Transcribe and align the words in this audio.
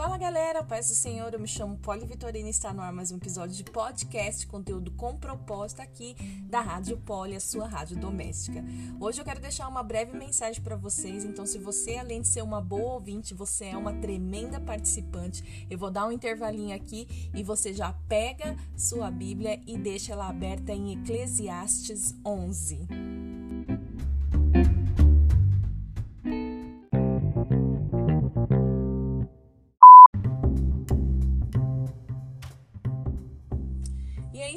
Fala 0.00 0.16
galera, 0.16 0.64
paz 0.64 0.88
do 0.88 0.94
Senhor, 0.94 1.30
eu 1.30 1.38
me 1.38 1.46
chamo 1.46 1.76
Poli 1.76 2.06
Vitorina 2.06 2.48
e 2.48 2.50
está 2.50 2.72
no 2.72 2.80
ar 2.80 2.90
mais 2.90 3.12
um 3.12 3.18
episódio 3.18 3.54
de 3.54 3.62
podcast, 3.62 4.46
conteúdo 4.46 4.90
com 4.92 5.14
proposta 5.14 5.82
aqui 5.82 6.16
da 6.48 6.62
Rádio 6.62 6.96
Poli, 6.96 7.36
a 7.36 7.40
sua 7.40 7.68
rádio 7.68 7.98
doméstica. 7.98 8.64
Hoje 8.98 9.20
eu 9.20 9.24
quero 9.26 9.40
deixar 9.40 9.68
uma 9.68 9.82
breve 9.82 10.16
mensagem 10.16 10.62
para 10.62 10.74
vocês, 10.74 11.22
então 11.22 11.44
se 11.44 11.58
você 11.58 11.98
além 11.98 12.22
de 12.22 12.28
ser 12.28 12.40
uma 12.40 12.62
boa 12.62 12.94
ouvinte, 12.94 13.34
você 13.34 13.66
é 13.66 13.76
uma 13.76 13.92
tremenda 13.92 14.58
participante, 14.58 15.66
eu 15.68 15.76
vou 15.76 15.90
dar 15.90 16.06
um 16.06 16.12
intervalinho 16.12 16.74
aqui 16.74 17.06
e 17.34 17.42
você 17.42 17.74
já 17.74 17.92
pega 18.08 18.56
sua 18.74 19.10
Bíblia 19.10 19.60
e 19.66 19.76
deixa 19.76 20.14
ela 20.14 20.30
aberta 20.30 20.72
em 20.72 20.94
Eclesiastes 20.94 22.14
11. 22.24 23.19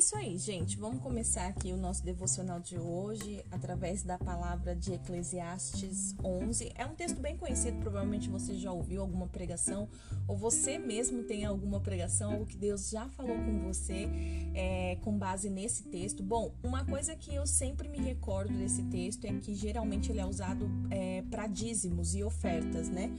Isso 0.04 0.18
aí, 0.18 0.38
gente. 0.38 0.76
Vamos 0.78 1.02
começar 1.02 1.48
aqui 1.48 1.72
o 1.72 1.78
nosso 1.78 2.04
devocional 2.04 2.60
de 2.60 2.78
hoje 2.78 3.42
através 3.50 4.04
da 4.04 4.18
palavra 4.18 4.76
de 4.76 4.92
Eclesiastes 4.96 6.14
11. 6.22 6.74
É 6.76 6.86
um 6.86 6.94
texto 6.94 7.22
bem 7.22 7.38
conhecido, 7.38 7.80
provavelmente 7.80 8.28
você 8.28 8.54
já 8.54 8.70
ouviu 8.70 9.00
alguma 9.00 9.30
pregação 9.30 9.88
ou 10.28 10.36
você 10.36 10.78
mesmo 10.78 11.24
tem 11.24 11.46
alguma 11.46 11.80
pregação, 11.80 12.34
algo 12.34 12.46
que 12.46 12.58
Deus 12.58 12.90
já 12.90 13.08
falou 13.12 13.38
com 13.38 13.60
você 13.62 14.10
é, 14.54 14.98
com 15.02 15.18
base 15.18 15.50
nesse 15.50 15.84
texto. 15.84 16.22
Bom, 16.22 16.54
uma 16.62 16.84
coisa 16.84 17.16
que 17.16 17.34
eu 17.34 17.48
sempre 17.48 17.88
me 17.88 18.00
recordo 18.00 18.52
desse 18.58 18.84
texto 18.84 19.24
é 19.24 19.32
que 19.32 19.56
geralmente 19.56 20.12
ele 20.12 20.20
é 20.20 20.26
usado 20.26 20.70
é, 20.92 21.22
para 21.32 21.48
dízimos 21.48 22.14
e 22.14 22.22
ofertas, 22.22 22.90
né? 22.90 23.10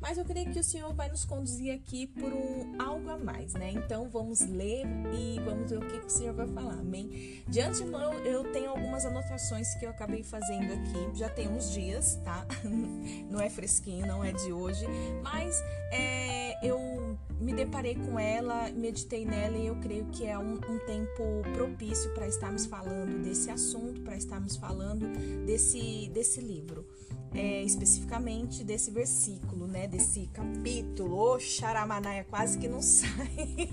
Mas 0.00 0.16
eu 0.16 0.24
creio 0.24 0.50
que 0.50 0.58
o 0.58 0.64
Senhor 0.64 0.92
vai 0.94 1.10
nos 1.10 1.24
conduzir 1.24 1.74
aqui 1.74 2.06
por 2.06 2.32
um 2.32 2.80
algo 2.80 3.10
a 3.10 3.18
mais, 3.18 3.52
né? 3.52 3.70
Então 3.70 4.08
vamos 4.08 4.40
ler 4.40 4.86
e 5.12 5.38
vamos 5.40 5.70
ver 5.70 5.78
o 5.78 5.86
que, 5.86 5.98
que 5.98 6.06
o 6.06 6.10
Senhor 6.10 6.34
vai 6.34 6.46
falar, 6.46 6.72
amém? 6.72 7.42
De 7.46 7.60
antemão, 7.60 8.14
eu 8.24 8.50
tenho 8.50 8.70
algumas 8.70 9.04
anotações 9.04 9.74
que 9.74 9.84
eu 9.84 9.90
acabei 9.90 10.22
fazendo 10.22 10.72
aqui, 10.72 11.18
já 11.18 11.28
tem 11.28 11.48
uns 11.48 11.70
dias, 11.72 12.18
tá? 12.24 12.46
Não 13.30 13.40
é 13.40 13.50
fresquinho, 13.50 14.06
não 14.06 14.24
é 14.24 14.32
de 14.32 14.52
hoje, 14.52 14.84
mas 15.22 15.54
é, 15.92 16.66
eu 16.66 17.16
me 17.40 17.52
deparei 17.52 17.94
com 17.94 18.18
ela, 18.18 18.70
meditei 18.70 19.24
nela 19.24 19.56
e 19.56 19.66
eu 19.66 19.76
creio 19.76 20.06
que 20.06 20.26
é 20.26 20.38
um, 20.38 20.54
um 20.54 20.78
tempo 20.86 21.42
propício 21.54 22.12
para 22.12 22.26
estarmos 22.26 22.66
falando 22.66 23.22
desse 23.22 23.50
assunto, 23.50 24.00
para 24.00 24.16
estarmos 24.16 24.56
falando 24.56 25.06
desse, 25.46 26.08
desse 26.12 26.40
livro 26.40 26.84
é, 27.32 27.62
especificamente 27.62 28.64
desse 28.64 28.90
versículo, 28.90 29.66
né? 29.66 29.86
Desse 29.90 30.28
capítulo. 30.32 31.40
Xaramanaia, 31.40 32.22
quase 32.22 32.56
que 32.58 32.68
não 32.68 32.80
sai. 32.80 33.68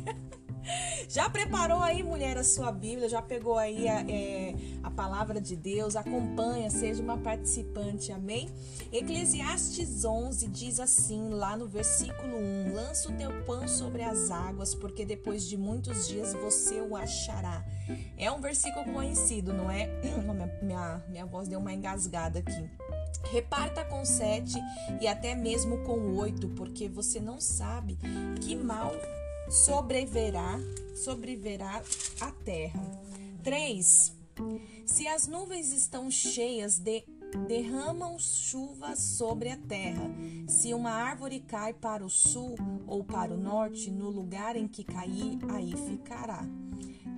Já 1.09 1.29
preparou 1.29 1.81
aí, 1.81 2.03
mulher, 2.03 2.37
a 2.37 2.43
sua 2.43 2.71
Bíblia? 2.71 3.09
Já 3.09 3.21
pegou 3.21 3.57
aí 3.57 3.87
a, 3.87 4.01
é, 4.01 4.55
a 4.83 4.91
palavra 4.91 5.39
de 5.39 5.55
Deus? 5.55 5.95
Acompanha, 5.95 6.69
seja 6.69 7.01
uma 7.01 7.17
participante, 7.17 8.11
amém? 8.11 8.49
Eclesiastes 8.91 10.05
11 10.05 10.47
diz 10.47 10.79
assim, 10.79 11.29
lá 11.29 11.55
no 11.55 11.67
versículo 11.67 12.37
1: 12.37 12.73
Lança 12.73 13.09
o 13.09 13.13
teu 13.13 13.31
pão 13.43 13.67
sobre 13.67 14.03
as 14.03 14.31
águas, 14.31 14.73
porque 14.75 15.05
depois 15.05 15.47
de 15.47 15.57
muitos 15.57 16.07
dias 16.07 16.33
você 16.33 16.81
o 16.81 16.95
achará. 16.95 17.65
É 18.17 18.29
um 18.31 18.41
versículo 18.41 18.85
conhecido, 18.93 19.53
não 19.53 19.69
é? 19.71 19.87
Minha, 20.27 20.57
minha, 20.61 21.03
minha 21.09 21.25
voz 21.25 21.47
deu 21.47 21.59
uma 21.59 21.73
engasgada 21.73 22.39
aqui. 22.39 22.69
Reparta 23.31 23.83
com 23.83 24.05
sete 24.05 24.57
e 25.01 25.07
até 25.07 25.35
mesmo 25.35 25.79
com 25.79 26.15
oito, 26.17 26.47
porque 26.49 26.87
você 26.87 27.19
não 27.19 27.39
sabe 27.39 27.97
que 28.41 28.55
mal 28.55 28.93
sobreverá, 29.49 30.59
sobreverá 30.95 31.81
a 32.19 32.31
terra. 32.31 32.81
3. 33.43 34.13
Se 34.85 35.07
as 35.07 35.27
nuvens 35.27 35.71
estão 35.71 36.11
cheias 36.11 36.77
de 36.77 37.03
derramam 37.47 38.17
chuva 38.19 38.95
sobre 38.95 39.49
a 39.49 39.57
terra. 39.57 40.09
Se 40.47 40.73
uma 40.73 40.91
árvore 40.91 41.39
cai 41.41 41.73
para 41.73 42.05
o 42.05 42.09
sul 42.09 42.55
ou 42.85 43.03
para 43.03 43.33
o 43.33 43.37
norte, 43.37 43.91
no 43.91 44.09
lugar 44.09 44.55
em 44.55 44.67
que 44.67 44.83
cair, 44.83 45.39
aí 45.49 45.73
ficará. 45.75 46.45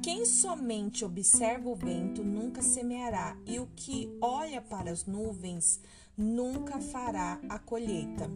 Quem 0.02 0.26
somente 0.26 1.04
observa 1.04 1.70
o 1.70 1.76
vento 1.76 2.24
nunca 2.24 2.62
semeará, 2.62 3.38
e 3.46 3.60
o 3.60 3.68
que 3.76 4.10
olha 4.22 4.62
para 4.62 4.90
as 4.92 5.06
nuvens 5.06 5.80
nunca 6.18 6.80
fará 6.80 7.40
a 7.50 7.60
colheita. 7.60 8.30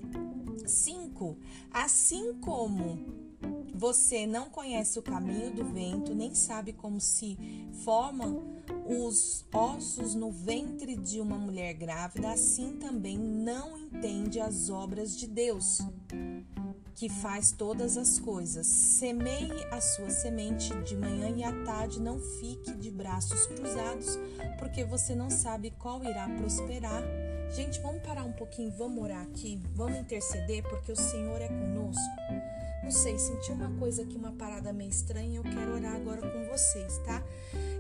5. 0.66 1.38
Assim 1.72 2.34
como 2.36 3.23
você 3.74 4.26
não 4.26 4.50
conhece 4.50 4.98
o 4.98 5.02
caminho 5.02 5.52
do 5.52 5.66
vento, 5.66 6.16
nem 6.16 6.34
sabe 6.34 6.72
como 6.72 7.02
se 7.02 7.38
formam 7.84 8.44
os 8.88 9.46
ossos 9.54 10.16
no 10.16 10.32
ventre 10.32 10.96
de 10.96 11.20
uma 11.20 11.38
mulher 11.38 11.74
grávida, 11.74 12.32
assim 12.32 12.78
também 12.78 13.18
não 13.18 13.78
entende 13.78 14.40
as 14.40 14.70
obras 14.70 15.18
de 15.18 15.28
Deus, 15.28 15.80
que 16.96 17.10
faz 17.10 17.52
todas 17.52 17.98
as 17.98 18.20
coisas. 18.20 18.68
Semeie 18.68 19.52
a 19.72 19.82
sua 19.82 20.10
semente 20.10 20.74
de 20.84 20.96
manhã 20.96 21.30
e 21.36 21.44
à 21.44 21.52
tarde, 21.66 22.00
não 22.00 22.20
fique 22.20 22.74
de 22.76 22.90
braços 22.90 23.46
cruzados, 23.48 24.18
porque 24.60 24.86
você 24.86 25.14
não 25.14 25.30
sabe 25.30 25.72
qual 25.72 26.04
irá 26.04 26.30
prosperar. 26.30 27.04
Gente, 27.52 27.82
vamos 27.82 28.02
parar 28.02 28.24
um 28.24 28.32
pouquinho, 28.32 28.72
vamos 28.78 29.04
orar 29.04 29.24
aqui, 29.24 29.60
vamos 29.76 30.00
interceder, 30.00 30.64
porque 30.64 30.92
o 30.92 30.96
Senhor 30.96 31.42
é 31.42 31.48
conosco. 31.48 32.63
Não 32.84 32.92
sei, 32.92 33.18
senti 33.18 33.52
uma 33.52 33.72
coisa 33.80 34.02
aqui, 34.02 34.18
uma 34.18 34.34
parada 34.34 34.74
meio 34.74 34.90
estranha. 34.90 35.38
Eu 35.38 35.44
quero 35.44 35.74
orar 35.74 35.96
agora 35.96 36.22
com 36.22 36.46
vocês, 36.50 36.98
tá? 37.00 37.24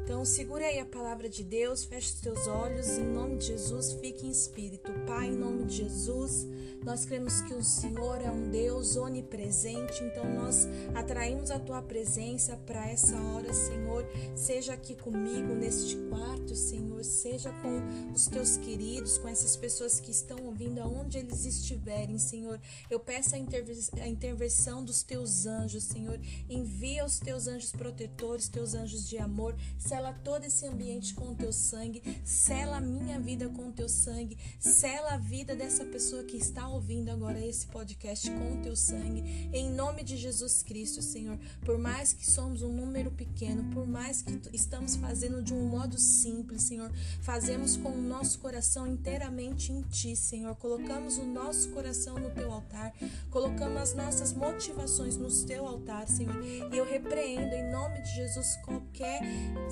Então, 0.03 0.25
segura 0.25 0.65
aí 0.65 0.79
a 0.79 0.85
palavra 0.85 1.29
de 1.29 1.43
Deus, 1.43 1.85
feche 1.85 2.13
os 2.13 2.19
teus 2.19 2.47
olhos, 2.47 2.97
em 2.97 3.05
nome 3.05 3.37
de 3.37 3.47
Jesus, 3.47 3.93
fique 3.93 4.27
em 4.27 4.31
espírito. 4.31 4.91
Pai, 5.05 5.27
em 5.27 5.37
nome 5.37 5.63
de 5.65 5.77
Jesus, 5.77 6.45
nós 6.83 7.05
cremos 7.05 7.41
que 7.41 7.53
o 7.53 7.63
Senhor 7.63 8.21
é 8.21 8.29
um 8.29 8.49
Deus 8.49 8.97
onipresente, 8.97 10.03
então 10.03 10.25
nós 10.33 10.67
atraímos 10.93 11.49
a 11.51 11.57
tua 11.57 11.81
presença 11.81 12.57
para 12.65 12.89
essa 12.89 13.15
hora, 13.15 13.53
Senhor. 13.53 14.05
Seja 14.35 14.73
aqui 14.73 14.93
comigo 14.93 15.55
neste 15.55 15.95
quarto, 16.09 16.53
Senhor, 16.53 17.01
seja 17.05 17.53
com 17.61 18.13
os 18.13 18.27
teus 18.27 18.57
queridos, 18.57 19.17
com 19.17 19.29
essas 19.29 19.55
pessoas 19.55 20.01
que 20.01 20.11
estão 20.11 20.37
ouvindo, 20.45 20.81
aonde 20.81 21.17
eles 21.17 21.45
estiverem, 21.45 22.19
Senhor. 22.19 22.59
Eu 22.89 22.99
peço 22.99 23.35
a, 23.35 24.07
intervenção 24.07 24.83
dos 24.93 25.01
teus 25.01 25.47
anjos, 25.47 25.85
Senhor. 25.85 26.19
Envia 26.47 27.03
os 27.03 27.17
teus 27.17 27.47
anjos 27.47 27.71
protetores, 27.71 28.47
teus 28.47 28.75
anjos 28.75 29.09
de 29.09 29.17
amor 29.17 29.55
Sela 29.79 30.13
todo 30.23 30.43
esse 30.45 30.67
ambiente 30.67 31.15
com 31.15 31.31
o 31.31 31.35
teu 31.35 31.51
sangue. 31.51 32.03
Sela 32.23 32.77
a 32.77 32.81
minha 32.81 33.19
vida 33.19 33.49
com 33.49 33.69
o 33.69 33.71
teu 33.71 33.89
sangue. 33.89 34.37
Sela 34.59 35.15
a 35.15 35.17
vida 35.17 35.55
dessa 35.55 35.83
pessoa 35.83 36.23
que 36.23 36.37
está 36.37 36.67
ouvindo 36.67 37.09
agora 37.09 37.43
esse 37.43 37.65
podcast 37.65 38.29
com 38.29 38.53
o 38.53 38.61
teu 38.61 38.75
sangue. 38.75 39.49
Em 39.51 39.71
nome 39.71 40.03
de 40.03 40.15
Jesus 40.15 40.61
Cristo, 40.61 41.01
Senhor. 41.01 41.39
Por 41.65 41.79
mais 41.79 42.13
que 42.13 42.29
somos 42.29 42.61
um 42.61 42.71
número 42.71 43.09
pequeno, 43.09 43.63
por 43.73 43.87
mais 43.87 44.21
que 44.21 44.39
estamos 44.53 44.95
fazendo 44.95 45.41
de 45.41 45.53
um 45.53 45.65
modo 45.65 45.97
simples, 45.97 46.63
Senhor, 46.63 46.91
fazemos 47.21 47.75
com 47.77 47.89
o 47.89 48.01
nosso 48.01 48.37
coração 48.39 48.87
inteiramente 48.87 49.71
em 49.71 49.81
Ti, 49.81 50.15
Senhor. 50.15 50.55
Colocamos 50.55 51.17
o 51.17 51.25
nosso 51.25 51.69
coração 51.69 52.15
no 52.19 52.29
Teu 52.29 52.51
altar, 52.51 52.93
colocamos 53.31 53.81
as 53.81 53.93
nossas 53.95 54.33
motivações 54.33 54.82
no 55.17 55.31
Teu 55.45 55.65
altar, 55.65 56.07
Senhor. 56.07 56.35
E 56.43 56.77
eu 56.77 56.85
repreendo 56.85 57.53
em 57.55 57.71
nome 57.71 58.01
de 58.01 58.15
Jesus 58.15 58.57
qualquer 58.65 59.21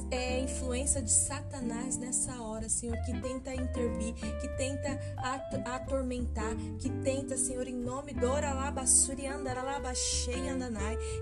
é, 0.10 0.40
influência 0.40 1.02
de 1.02 1.12
Satanás 1.12 1.98
nessa 1.98 2.42
hora, 2.42 2.70
Senhor, 2.70 2.98
que 3.04 3.20
tenta 3.20 3.54
intervir, 3.54 4.14
que 4.14 4.48
tenta 4.58 5.00
atormentar, 5.66 6.56
que 6.80 6.90
tenta, 7.04 7.36
Senhor, 7.38 7.68
em 7.68 7.76
nome 7.76 8.14
do 8.14 8.26
Oralabassuri 8.28 9.28
Andaralabaxei 9.28 10.42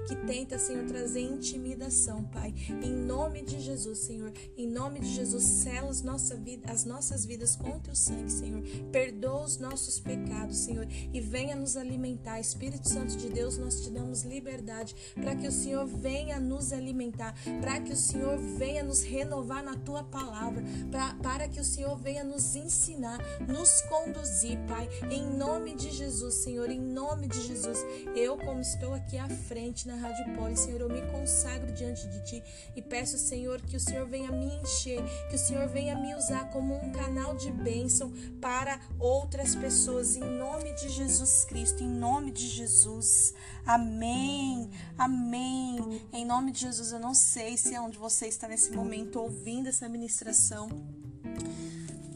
que 0.08 0.16
tenta, 0.28 0.60
Senhor, 0.60 0.86
trazer 0.86 1.22
intimidação, 1.22 2.24
Pai. 2.26 2.54
Em 2.82 2.92
nome 2.92 3.42
de 3.42 3.60
Jesus, 3.60 4.00
Senhor, 4.00 4.32
em 4.56 4.68
nome 4.68 5.00
de 5.00 5.14
Jesus, 5.14 5.44
sela 5.44 5.90
as, 5.90 6.02
nossa 6.02 6.36
vida, 6.36 6.72
as 6.72 6.86
nossas 6.86 7.26
vidas 7.26 7.56
com 7.56 7.78
o 7.78 7.80
teu 7.80 7.96
sangue, 7.96 8.32
Senhor. 8.32 8.62
Perdoa 8.92 9.44
os 9.44 9.58
nossos 9.58 10.00
pecados, 10.00 10.58
Senhor, 10.58 10.88
e 11.14 11.20
venha 11.20 11.56
nos 11.56 11.76
alimentar. 11.76 12.40
Espírito 12.40 12.88
Santo 12.88 13.18
de 13.18 13.30
Deus, 13.30 13.58
nós 13.58 13.79
te 13.80 13.90
damos 13.90 14.24
liberdade 14.24 14.96
para 15.16 15.36
que 15.36 15.48
o 15.48 15.52
Senhor 15.52 15.86
venha 15.86 16.40
nos 16.40 16.72
alimentar, 16.72 17.36
para 17.62 17.80
que 17.80 17.94
o 17.94 17.96
Senhor 17.96 18.38
venha 18.38 18.84
nos 18.84 19.04
renovar 19.04 19.64
na 19.64 19.76
tua 19.76 20.04
palavra, 20.04 20.64
pra, 20.90 21.14
para 21.22 21.48
que 21.48 21.60
o 21.60 21.64
Senhor 21.64 21.98
venha 21.98 22.24
nos 22.24 22.56
ensinar, 22.56 23.20
nos 23.48 23.82
conduzir, 23.84 24.58
Pai, 24.68 24.90
em 25.10 25.26
nome 25.38 25.76
de 25.76 25.92
Jesus, 25.92 26.36
Senhor, 26.36 26.70
em 26.70 26.80
nome 26.80 27.28
de 27.28 27.42
Jesus. 27.42 27.80
Eu, 28.16 28.38
como 28.38 28.62
estou 28.62 28.94
aqui 28.94 29.18
à 29.18 29.28
frente 29.30 29.88
na 29.88 29.96
Rádio 29.96 30.36
Poli, 30.36 30.56
Senhor, 30.56 30.82
eu 30.82 30.90
me 30.90 31.02
consagro 31.12 31.72
diante 31.72 32.08
de 32.08 32.24
Ti 32.26 32.44
e 32.76 32.82
peço, 32.82 33.18
Senhor, 33.18 33.62
que 33.62 33.76
o 33.76 33.80
Senhor 33.80 34.08
venha 34.08 34.32
me 34.32 34.46
encher, 34.62 35.02
que 35.30 35.36
o 35.36 35.40
Senhor 35.40 35.68
venha 35.68 35.96
me 35.96 36.16
usar 36.16 36.50
como 36.52 36.76
um 36.76 36.92
canal 36.92 37.36
de 37.36 37.52
bênção 37.52 38.12
para 38.42 38.80
outras 39.00 39.56
pessoas, 39.56 40.16
em 40.16 40.24
nome 40.24 40.74
de 40.76 40.90
Jesus 40.90 41.46
Cristo, 41.46 41.84
em 41.84 41.90
nome 41.90 42.32
de 42.32 42.48
Jesus. 42.48 43.34
Amém, 43.70 44.68
amém. 44.98 46.02
Em 46.12 46.26
nome 46.26 46.52
de 46.52 46.62
Jesus, 46.62 46.92
eu 46.92 46.98
não 46.98 47.14
sei 47.14 47.56
se 47.56 47.76
é 47.76 47.80
onde 47.80 48.00
você 48.00 48.26
está 48.26 48.48
nesse 48.48 48.72
momento 48.72 49.20
ouvindo 49.20 49.70
essa 49.70 49.88
ministração 49.88 50.68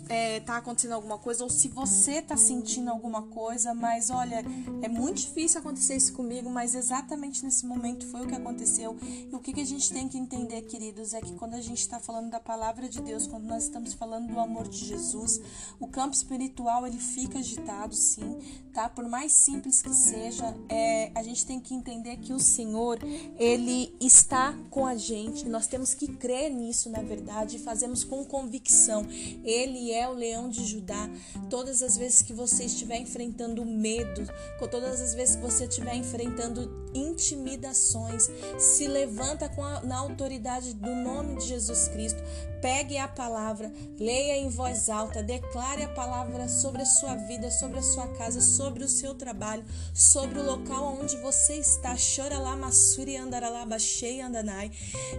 é, 0.10 0.40
tá 0.42 0.58
acontecendo 0.58 0.94
alguma 0.94 1.18
coisa 1.18 1.44
ou 1.44 1.50
se 1.50 1.68
você 1.68 2.22
tá 2.22 2.36
sentindo 2.36 2.90
alguma 2.90 3.24
coisa, 3.24 3.74
mas 3.74 4.10
olha, 4.10 4.44
é 4.82 4.88
muito 4.88 5.22
difícil 5.22 5.60
acontecer 5.60 5.96
isso 5.96 6.14
comigo, 6.14 6.50
mas 6.50 6.76
exatamente 6.76 7.44
nesse 7.44 7.66
momento 7.66 8.06
foi 8.08 8.22
o 8.22 8.28
que 8.28 8.36
aconteceu. 8.36 8.98
E 9.02 9.34
o 9.34 9.40
que, 9.40 9.54
que 9.54 9.62
a 9.62 9.66
gente 9.66 9.92
tem 9.92 10.08
que 10.08 10.18
entender, 10.18 10.62
queridos, 10.64 11.14
é 11.14 11.22
que 11.22 11.34
quando 11.36 11.54
a 11.54 11.62
gente 11.62 11.80
está 11.80 12.00
falando 12.00 12.30
da 12.30 12.40
palavra 12.40 12.88
de 12.90 13.02
Deus, 13.02 13.28
quando 13.28 13.46
nós 13.46 13.64
estamos 13.64 13.94
falando 13.94 14.32
do 14.32 14.40
amor 14.40 14.68
de 14.68 14.86
Jesus, 14.86 15.40
o 15.80 15.88
campo 15.88 16.16
espiritual 16.16 16.86
ele 16.86 17.00
fica 17.00 17.40
agitado, 17.40 17.96
sim, 17.96 18.40
tá? 18.74 18.90
Por 18.90 19.08
mais 19.08 19.32
simples 19.32 19.82
que 19.82 19.94
seja, 19.94 20.56
é, 20.70 21.12
a 21.16 21.24
gente 21.24 21.46
tem 21.46 21.60
que 21.60 21.74
entender 21.74 22.18
que 22.18 22.34
o 22.34 22.40
Senhor 22.40 23.00
ele 23.38 23.96
está 24.00 24.54
com 24.70 24.86
a 24.86 24.96
gente. 24.96 25.48
Nós 25.48 25.68
temos 25.68 25.94
que 25.94 26.08
crer 26.08 26.52
nisso, 26.52 26.90
na 26.90 27.02
verdade, 27.02 27.58
e 27.58 27.60
fazemos 27.60 28.04
com 28.04 28.24
convicção. 28.26 29.06
Ele 29.44 29.92
é 29.92 30.03
o 30.08 30.14
leão 30.14 30.50
de 30.50 30.66
Judá. 30.66 31.10
Todas 31.50 31.82
as 31.82 31.98
vezes 31.98 32.22
que 32.22 32.34
você 32.34 32.66
estiver 32.66 32.98
enfrentando 32.98 33.66
medo, 33.66 34.28
todas 34.72 35.02
as 35.02 35.14
vezes 35.14 35.36
que 35.36 35.42
você 35.42 35.66
estiver 35.66 35.96
enfrentando 35.96 36.84
intimidações, 36.94 38.30
se 38.58 38.88
levanta 38.88 39.46
a, 39.46 39.82
na 39.82 39.98
autoridade 39.98 40.74
do 40.74 40.96
nome 40.96 41.36
de 41.38 41.48
Jesus 41.48 41.88
Cristo. 41.88 42.22
Pegue 42.62 42.98
a 42.98 43.10
palavra, 43.10 43.74
leia 44.00 44.38
em 44.38 44.48
voz 44.48 44.90
alta, 44.90 45.22
declare 45.22 45.84
a 45.84 45.90
palavra 45.90 46.48
sobre 46.48 46.82
a 46.82 46.86
sua 46.86 47.16
vida, 47.16 47.52
sobre 47.52 47.80
a 47.80 47.84
sua 47.84 48.08
casa, 48.14 48.40
sobre 48.40 48.86
o 48.86 48.88
seu 48.88 49.14
trabalho, 49.14 49.66
sobre 49.94 50.40
o 50.40 50.46
local 50.46 50.98
onde 51.02 51.18
você 51.18 51.56
está. 51.56 51.94
Chora 52.16 52.40
lá, 52.40 52.56
massuri, 52.56 53.18
andará 53.18 53.50
baixei, 53.66 54.22
andanai. 54.22 54.72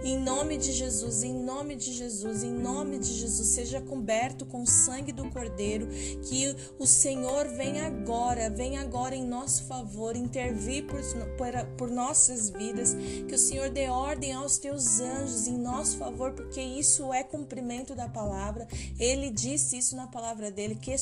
Em 0.03 0.17
nome 0.17 0.57
de 0.57 0.71
Jesus, 0.71 1.21
em 1.23 1.33
nome 1.33 1.75
de 1.75 1.93
Jesus, 1.93 2.43
em 2.43 2.51
nome 2.51 2.97
de 2.97 3.13
Jesus, 3.13 3.47
seja 3.49 3.79
coberto 3.79 4.45
com 4.45 4.64
o 4.65 4.69
sangue 4.69 5.11
do 5.11 5.29
Cordeiro. 5.29 5.87
Que 6.27 6.55
o 6.77 6.85
Senhor 6.85 7.47
venha 7.49 7.87
agora, 7.87 8.49
venha 8.49 8.81
agora 8.81 9.15
em 9.15 9.25
nosso 9.25 9.63
favor, 9.63 10.15
intervir 10.15 10.85
por, 10.85 10.99
por, 11.37 11.65
por 11.77 11.89
nossas 11.89 12.49
vidas. 12.49 12.95
Que 13.27 13.35
o 13.35 13.39
Senhor 13.39 13.69
dê 13.69 13.87
ordem 13.87 14.33
aos 14.33 14.57
teus 14.57 14.99
anjos 14.99 15.47
em 15.47 15.57
nosso 15.57 15.97
favor, 15.97 16.33
porque 16.33 16.61
isso 16.61 17.13
é 17.13 17.23
cumprimento 17.23 17.95
da 17.95 18.09
palavra. 18.09 18.67
Ele 18.99 19.29
disse 19.29 19.77
isso 19.77 19.95
na 19.95 20.07
palavra 20.07 20.51
dele. 20.51 20.75
Que 20.75 20.95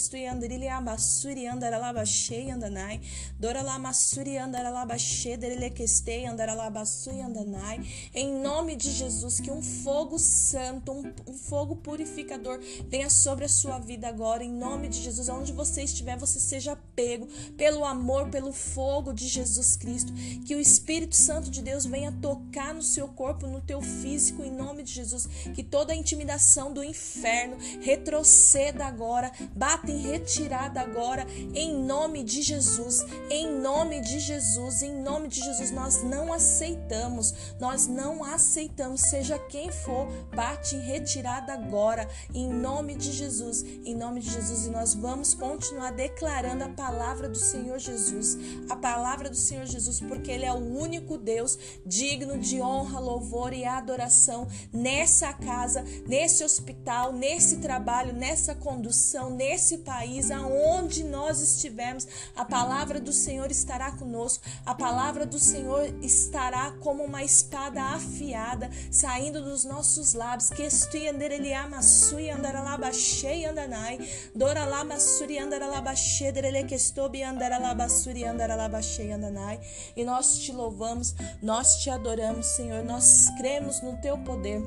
andanai. 2.43 3.01
Andanai. 7.21 7.81
Em 8.13 8.33
nome 8.33 8.75
de 8.75 8.91
Jesus, 8.91 9.39
que 9.39 9.51
um 9.51 9.61
fogo 9.61 10.17
santo, 10.19 10.91
um, 10.91 11.13
um 11.27 11.33
fogo 11.33 11.75
purificador 11.77 12.59
venha 12.87 13.09
sobre 13.09 13.45
a 13.45 13.49
sua 13.53 13.79
vida 13.79 14.07
agora. 14.07 14.43
Em 14.43 14.51
nome 14.51 14.89
de 14.89 15.01
Jesus, 15.01 15.29
aonde 15.29 15.53
você 15.53 15.83
estiver, 15.83 16.17
você 16.17 16.39
seja 16.39 16.77
pego 16.95 17.27
pelo 17.55 17.85
amor, 17.85 18.29
pelo 18.29 18.51
fogo 18.51 19.13
de 19.13 19.27
Jesus 19.27 19.75
Cristo. 19.75 20.11
Que 20.45 20.55
o 20.55 20.59
Espírito 20.59 21.15
Santo 21.15 21.49
de 21.49 21.61
Deus 21.61 21.85
venha 21.85 22.11
tocar 22.11 22.73
no 22.73 22.81
seu 22.81 23.07
corpo, 23.07 23.47
no 23.47 23.61
teu 23.61 23.81
físico, 23.81 24.43
em 24.43 24.51
nome 24.51 24.83
de 24.83 24.93
Jesus. 24.93 25.27
Que 25.53 25.63
toda 25.63 25.93
a 25.93 25.95
intimidação 25.95 26.73
do 26.73 26.83
inferno 26.83 27.57
retroceda 27.81 28.85
agora, 28.85 29.31
bata 29.55 29.91
em 29.91 30.01
retirada 30.01 30.81
agora, 30.81 31.25
em 31.53 31.75
nome 31.75 32.23
de 32.23 32.41
Jesus, 32.41 33.05
em 33.29 33.51
nome 33.59 34.01
de 34.01 34.19
Jesus, 34.19 34.81
em 34.81 35.01
nome 35.01 35.27
de 35.27 35.39
Jesus. 35.39 35.71
Nós 35.71 36.03
não 36.03 36.33
aceitamos, 36.33 37.33
nós 37.59 37.87
não 37.87 38.23
aceitamos, 38.23 39.01
seja 39.01 39.37
quem 39.37 39.71
for, 39.71 40.07
bate 40.35 40.75
em 40.75 40.81
retirada 40.81 41.53
agora, 41.53 42.07
em 42.33 42.47
nome 42.47 42.95
de 42.95 43.11
Jesus, 43.11 43.42
em 43.85 43.95
nome 43.95 44.19
de 44.19 44.29
Jesus. 44.29 44.67
E 44.67 44.69
nós 44.69 44.93
vamos 44.93 45.33
continuar 45.33 45.91
declarando 45.91 46.63
a 46.63 46.69
palavra 46.69 47.27
do 47.27 47.37
Senhor 47.37 47.79
Jesus, 47.79 48.37
a 48.69 48.75
palavra 48.75 49.29
do 49.29 49.35
Senhor 49.35 49.65
Jesus, 49.65 49.99
porque 49.99 50.31
Ele 50.31 50.45
é 50.45 50.53
o 50.53 50.57
único 50.57 51.17
Deus 51.17 51.57
digno 51.85 52.37
de 52.37 52.61
honra, 52.61 52.99
louvor 52.99 53.53
e 53.53 53.65
adoração 53.65 54.47
nessa 54.71 55.33
casa, 55.33 55.83
nesse 56.07 56.43
hospital, 56.43 57.11
nesse 57.11 57.57
trabalho, 57.57 58.13
nessa 58.13 58.55
condução, 58.55 59.29
nesse 59.29 59.79
país, 59.79 60.31
aonde 60.31 61.03
nós 61.03 61.41
estivermos, 61.41 62.07
a 62.35 62.45
palavra 62.45 62.99
do 62.99 63.11
Senhor 63.11 63.51
estará 63.51 63.91
conosco, 63.91 64.43
a 64.65 64.73
palavra 64.73 65.25
do 65.25 65.39
Senhor 65.39 65.93
estará 66.01 66.71
como 66.79 67.03
uma 67.03 67.23
espada 67.23 67.81
afiada 67.81 68.69
saindo 68.91 69.41
dos 69.41 69.65
nossos 69.65 70.13
lábios. 70.13 70.49
Que 70.49 70.63
andaralabachei 73.33 73.45
andanai, 73.45 73.99
doralamassuri 74.35 75.39
andaralabache 75.39 76.31
derelequestobi 76.31 77.23
andaralabassuri 77.23 78.25
andaralabachei 78.25 79.11
andanai. 79.11 79.59
E 79.95 80.03
nós 80.03 80.37
te 80.39 80.51
louvamos, 80.51 81.15
nós 81.41 81.77
te 81.81 81.89
adoramos, 81.89 82.45
Senhor, 82.45 82.83
nós 82.83 83.29
cremos 83.37 83.81
no 83.81 83.97
teu 84.01 84.17
poder. 84.19 84.61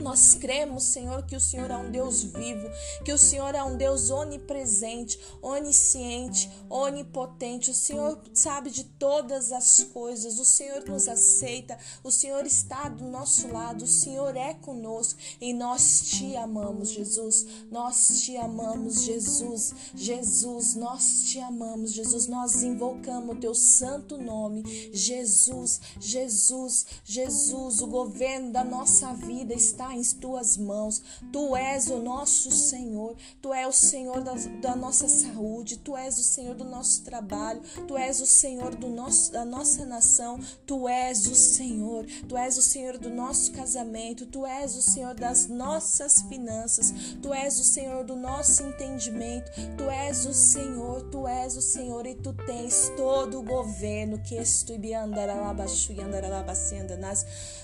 Nós 0.00 0.34
cremos, 0.34 0.84
Senhor, 0.84 1.24
que 1.24 1.34
o 1.34 1.40
Senhor 1.40 1.70
é 1.70 1.76
um 1.76 1.90
Deus 1.90 2.22
vivo, 2.24 2.68
que 3.04 3.12
o 3.12 3.18
Senhor 3.18 3.54
é 3.54 3.62
um 3.62 3.76
Deus 3.76 4.10
onipresente, 4.10 5.18
onisciente, 5.40 6.50
onipotente. 6.68 7.70
O 7.70 7.74
Senhor 7.74 8.20
sabe 8.34 8.70
de 8.70 8.84
todas 8.84 9.50
as 9.50 9.82
coisas, 9.82 10.38
o 10.38 10.44
Senhor 10.44 10.84
nos 10.86 11.08
aceita, 11.08 11.78
o 12.02 12.10
Senhor 12.10 12.44
está 12.44 12.88
do 12.88 13.04
nosso 13.04 13.48
lado, 13.48 13.84
o 13.84 13.88
Senhor 13.88 14.36
é 14.36 14.52
conosco 14.52 15.18
e 15.40 15.54
nós 15.54 16.02
te 16.02 16.36
amamos, 16.36 16.90
Jesus. 16.90 17.46
Nós 17.70 18.03
te 18.08 18.36
amamos, 18.36 19.02
Jesus. 19.02 19.74
Jesus, 19.94 20.74
nós 20.74 21.22
te 21.24 21.40
amamos, 21.40 21.92
Jesus. 21.92 22.26
Nós 22.26 22.62
invocamos 22.62 23.36
o 23.36 23.40
teu 23.40 23.54
santo 23.54 24.18
nome, 24.18 24.62
Jesus, 24.92 25.80
Jesus, 26.00 26.86
Jesus. 27.04 27.80
O 27.80 27.86
governo 27.86 28.52
da 28.52 28.64
nossa 28.64 29.12
vida 29.12 29.54
está 29.54 29.94
em 29.94 30.02
tuas 30.14 30.56
mãos. 30.56 31.02
Tu 31.32 31.56
és 31.56 31.88
o 31.88 31.98
nosso 31.98 32.50
Senhor, 32.50 33.16
tu 33.40 33.52
és 33.52 33.68
o 33.68 33.72
Senhor 33.72 34.22
da, 34.22 34.34
da 34.60 34.76
nossa 34.76 35.08
saúde, 35.08 35.78
tu 35.78 35.96
és 35.96 36.18
o 36.18 36.24
Senhor 36.24 36.54
do 36.54 36.64
nosso 36.64 37.02
trabalho, 37.02 37.60
tu 37.86 37.96
és 37.96 38.20
o 38.20 38.26
Senhor 38.26 38.74
do 38.74 38.88
nosso, 38.88 39.32
da 39.32 39.44
nossa 39.44 39.84
nação, 39.84 40.38
tu 40.66 40.88
és 40.88 41.26
o 41.26 41.34
Senhor, 41.34 42.04
tu 42.28 42.36
és 42.36 42.56
o 42.58 42.62
Senhor 42.62 42.98
do 42.98 43.10
nosso 43.10 43.52
casamento, 43.52 44.26
tu 44.26 44.44
és 44.44 44.76
o 44.76 44.82
Senhor 44.82 45.14
das 45.14 45.46
nossas 45.46 46.22
finanças, 46.22 46.92
tu 47.22 47.32
és 47.32 47.58
o 47.60 47.64
Senhor 47.64 47.93
do 48.02 48.16
nosso 48.16 48.62
entendimento, 48.62 49.52
tu 49.76 49.84
és 49.90 50.24
o 50.26 50.32
Senhor, 50.32 51.02
tu 51.10 51.28
és 51.28 51.56
o 51.56 51.62
Senhor 51.62 52.06
e 52.06 52.14
tu 52.14 52.32
tens 52.32 52.90
todo 52.96 53.38
o 53.38 53.42
governo 53.42 54.18
que 54.20 54.36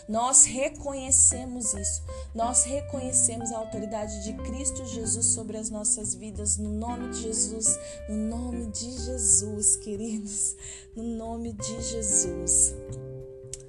nós 0.09 0.45
reconhecemos 0.45 1.73
isso. 1.75 2.03
Nós 2.35 2.65
reconhecemos 2.65 3.53
a 3.53 3.59
autoridade 3.59 4.23
de 4.25 4.35
Cristo 4.35 4.85
Jesus 4.85 5.27
sobre 5.27 5.57
as 5.57 5.71
nossas 5.71 6.15
vidas, 6.15 6.59
no 6.59 6.71
nome 6.71 7.11
de 7.11 7.23
Jesus, 7.23 7.79
no 8.09 8.17
nome 8.17 8.67
de 8.67 8.91
Jesus, 8.91 9.77
queridos, 9.77 10.57
no 10.95 11.03
nome 11.03 11.53
de 11.53 11.81
Jesus. 11.81 12.75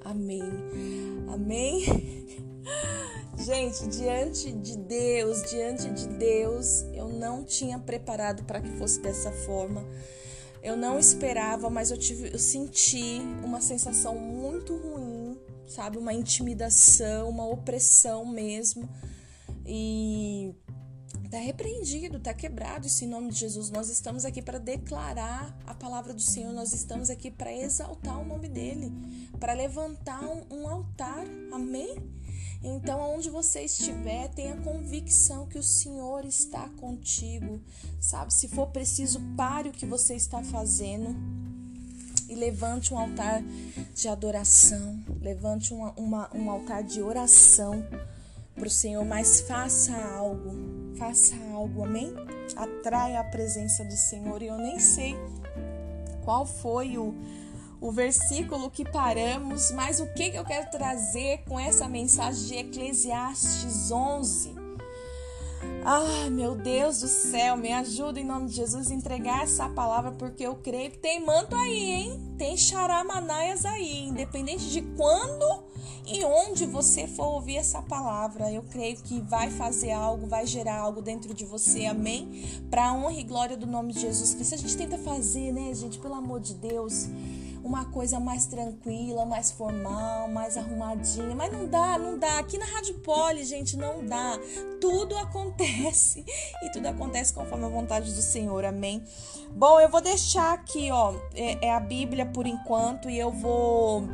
Amém. 0.04 0.42
Amém. 1.32 2.42
Gente, 3.36 3.88
diante 3.88 4.52
de 4.52 4.76
Deus, 4.76 5.42
diante 5.50 5.90
de 5.90 6.06
Deus, 6.08 6.82
eu 6.92 7.08
não 7.08 7.44
tinha 7.44 7.78
preparado 7.78 8.44
para 8.44 8.60
que 8.60 8.70
fosse 8.78 9.00
dessa 9.00 9.32
forma. 9.32 9.84
Eu 10.62 10.76
não 10.76 10.98
esperava, 10.98 11.68
mas 11.68 11.90
eu 11.90 11.98
tive, 11.98 12.32
eu 12.32 12.38
senti 12.38 13.20
uma 13.42 13.60
sensação 13.60 14.16
muito 14.16 14.76
ruim 14.76 15.12
sabe? 15.72 15.98
Uma 15.98 16.12
intimidação, 16.12 17.28
uma 17.28 17.46
opressão 17.46 18.24
mesmo. 18.26 18.88
E 19.66 20.54
tá 21.30 21.38
repreendido, 21.38 22.20
tá 22.20 22.34
quebrado 22.34 22.86
isso 22.86 23.04
em 23.04 23.08
nome 23.08 23.30
de 23.30 23.38
Jesus. 23.38 23.70
Nós 23.70 23.88
estamos 23.88 24.24
aqui 24.24 24.42
para 24.42 24.58
declarar 24.58 25.56
a 25.66 25.74
palavra 25.74 26.12
do 26.12 26.20
Senhor, 26.20 26.52
nós 26.52 26.72
estamos 26.72 27.08
aqui 27.08 27.30
para 27.30 27.52
exaltar 27.52 28.20
o 28.20 28.24
nome 28.24 28.48
dele, 28.48 28.92
para 29.40 29.54
levantar 29.54 30.22
um, 30.22 30.44
um 30.50 30.68
altar. 30.68 31.24
Amém? 31.50 31.96
Então, 32.64 33.02
aonde 33.02 33.28
você 33.28 33.62
estiver, 33.62 34.28
tenha 34.28 34.56
convicção 34.58 35.46
que 35.46 35.58
o 35.58 35.62
Senhor 35.62 36.24
está 36.24 36.68
contigo, 36.80 37.60
sabe? 38.00 38.32
Se 38.32 38.46
for 38.46 38.68
preciso, 38.68 39.20
pare 39.36 39.68
o 39.68 39.72
que 39.72 39.84
você 39.84 40.14
está 40.14 40.42
fazendo 40.44 41.16
e 42.28 42.34
levante 42.34 42.94
um 42.94 42.98
altar 42.98 43.42
de 43.94 44.08
adoração, 44.08 45.02
levante 45.20 45.74
uma, 45.74 45.92
uma, 45.92 46.36
um 46.36 46.50
altar 46.50 46.84
de 46.84 47.02
oração 47.02 47.84
para 48.54 48.66
o 48.66 48.70
Senhor, 48.70 49.04
mas 49.04 49.40
faça 49.40 49.94
algo, 49.96 50.94
faça 50.96 51.34
algo, 51.52 51.84
amém? 51.84 52.14
Atraia 52.54 53.20
a 53.20 53.24
presença 53.24 53.84
do 53.84 53.96
Senhor 53.96 54.40
e 54.40 54.46
eu 54.46 54.56
nem 54.56 54.78
sei 54.78 55.16
qual 56.24 56.46
foi 56.46 56.96
o 56.96 57.14
o 57.82 57.90
versículo 57.90 58.70
que 58.70 58.84
paramos, 58.88 59.72
mas 59.72 59.98
o 59.98 60.06
que, 60.14 60.28
eu 60.28 60.44
quero 60.44 60.70
trazer 60.70 61.42
com 61.48 61.58
essa 61.58 61.88
mensagem 61.88 62.46
de 62.46 62.54
Eclesiastes 62.54 63.90
11? 63.90 64.54
Ai, 65.84 66.30
meu 66.30 66.54
Deus 66.54 67.00
do 67.00 67.08
céu, 67.08 67.56
me 67.56 67.72
ajuda 67.72 68.20
em 68.20 68.24
nome 68.24 68.48
de 68.48 68.54
Jesus 68.54 68.88
a 68.88 68.94
entregar 68.94 69.42
essa 69.42 69.68
palavra, 69.68 70.12
porque 70.12 70.46
eu 70.46 70.54
creio 70.54 70.92
que 70.92 70.98
tem 70.98 71.24
manto 71.26 71.56
aí, 71.56 71.90
hein? 71.90 72.34
Tem 72.38 72.56
charamanaias 72.56 73.66
aí, 73.66 74.04
independente 74.04 74.70
de 74.70 74.82
quando 74.96 75.64
e 76.06 76.24
onde 76.24 76.66
você 76.66 77.08
for 77.08 77.34
ouvir 77.34 77.56
essa 77.56 77.82
palavra. 77.82 78.50
Eu 78.52 78.62
creio 78.62 78.96
que 78.98 79.20
vai 79.22 79.50
fazer 79.50 79.90
algo, 79.90 80.28
vai 80.28 80.46
gerar 80.46 80.78
algo 80.78 81.02
dentro 81.02 81.34
de 81.34 81.44
você, 81.44 81.86
amém? 81.86 82.60
Para 82.70 82.92
honra 82.92 83.18
e 83.18 83.24
glória 83.24 83.56
do 83.56 83.66
nome 83.66 83.92
de 83.92 84.00
Jesus 84.02 84.34
Cristo. 84.34 84.54
A 84.54 84.58
gente 84.58 84.76
tenta 84.76 84.98
fazer, 84.98 85.52
né, 85.52 85.74
gente, 85.74 85.98
pelo 85.98 86.14
amor 86.14 86.38
de 86.38 86.54
Deus 86.54 87.08
uma 87.64 87.84
coisa 87.86 88.18
mais 88.18 88.46
tranquila, 88.46 89.24
mais 89.24 89.50
formal, 89.50 90.28
mais 90.28 90.56
arrumadinha. 90.56 91.34
Mas 91.34 91.52
não 91.52 91.66
dá, 91.66 91.98
não 91.98 92.18
dá. 92.18 92.38
Aqui 92.38 92.58
na 92.58 92.66
Rádio 92.66 92.94
Poli, 93.00 93.44
gente, 93.44 93.76
não 93.76 94.04
dá. 94.04 94.38
Tudo 94.80 95.16
acontece 95.16 96.24
e 96.62 96.70
tudo 96.72 96.86
acontece 96.86 97.32
conforme 97.32 97.64
a 97.64 97.68
vontade 97.68 98.12
do 98.12 98.22
Senhor. 98.22 98.64
Amém. 98.64 99.02
Bom, 99.50 99.80
eu 99.80 99.88
vou 99.88 100.00
deixar 100.00 100.52
aqui, 100.52 100.90
ó, 100.90 101.14
é, 101.34 101.66
é 101.66 101.72
a 101.72 101.80
Bíblia 101.80 102.26
por 102.26 102.46
enquanto 102.46 103.08
e 103.08 103.18
eu 103.18 103.30
vou 103.30 104.08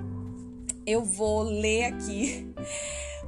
eu 0.86 1.04
vou 1.04 1.42
ler 1.42 1.84
aqui 1.84 2.52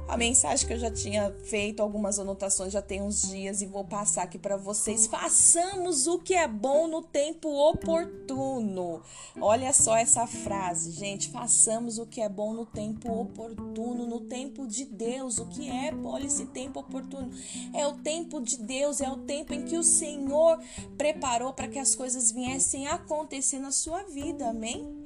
a 0.07 0.17
mensagem 0.17 0.67
que 0.67 0.73
eu 0.73 0.79
já 0.79 0.91
tinha 0.91 1.31
feito, 1.45 1.81
algumas 1.81 2.19
anotações 2.19 2.73
já 2.73 2.81
tem 2.81 3.01
uns 3.01 3.29
dias 3.29 3.61
e 3.61 3.65
vou 3.65 3.85
passar 3.85 4.23
aqui 4.23 4.37
para 4.37 4.57
vocês. 4.57 5.07
Façamos 5.07 6.07
o 6.07 6.19
que 6.19 6.33
é 6.33 6.47
bom 6.47 6.87
no 6.87 7.01
tempo 7.01 7.49
oportuno. 7.49 9.01
Olha 9.39 9.71
só 9.71 9.95
essa 9.95 10.27
frase, 10.27 10.91
gente. 10.91 11.29
Façamos 11.29 11.97
o 11.97 12.05
que 12.05 12.21
é 12.21 12.27
bom 12.27 12.53
no 12.53 12.65
tempo 12.65 13.09
oportuno, 13.21 14.05
no 14.05 14.19
tempo 14.21 14.67
de 14.67 14.85
Deus. 14.85 15.37
O 15.37 15.45
que 15.45 15.69
é, 15.69 15.93
olha 16.03 16.25
esse 16.25 16.45
tempo 16.47 16.81
oportuno? 16.81 17.31
É 17.73 17.87
o 17.87 17.93
tempo 17.93 18.41
de 18.41 18.57
Deus, 18.57 18.99
é 18.99 19.09
o 19.09 19.17
tempo 19.17 19.53
em 19.53 19.63
que 19.63 19.77
o 19.77 19.83
Senhor 19.83 20.59
preparou 20.97 21.53
para 21.53 21.67
que 21.67 21.79
as 21.79 21.95
coisas 21.95 22.31
viessem 22.31 22.87
a 22.87 22.95
acontecer 22.95 23.59
na 23.59 23.71
sua 23.71 24.03
vida. 24.03 24.49
Amém? 24.49 25.00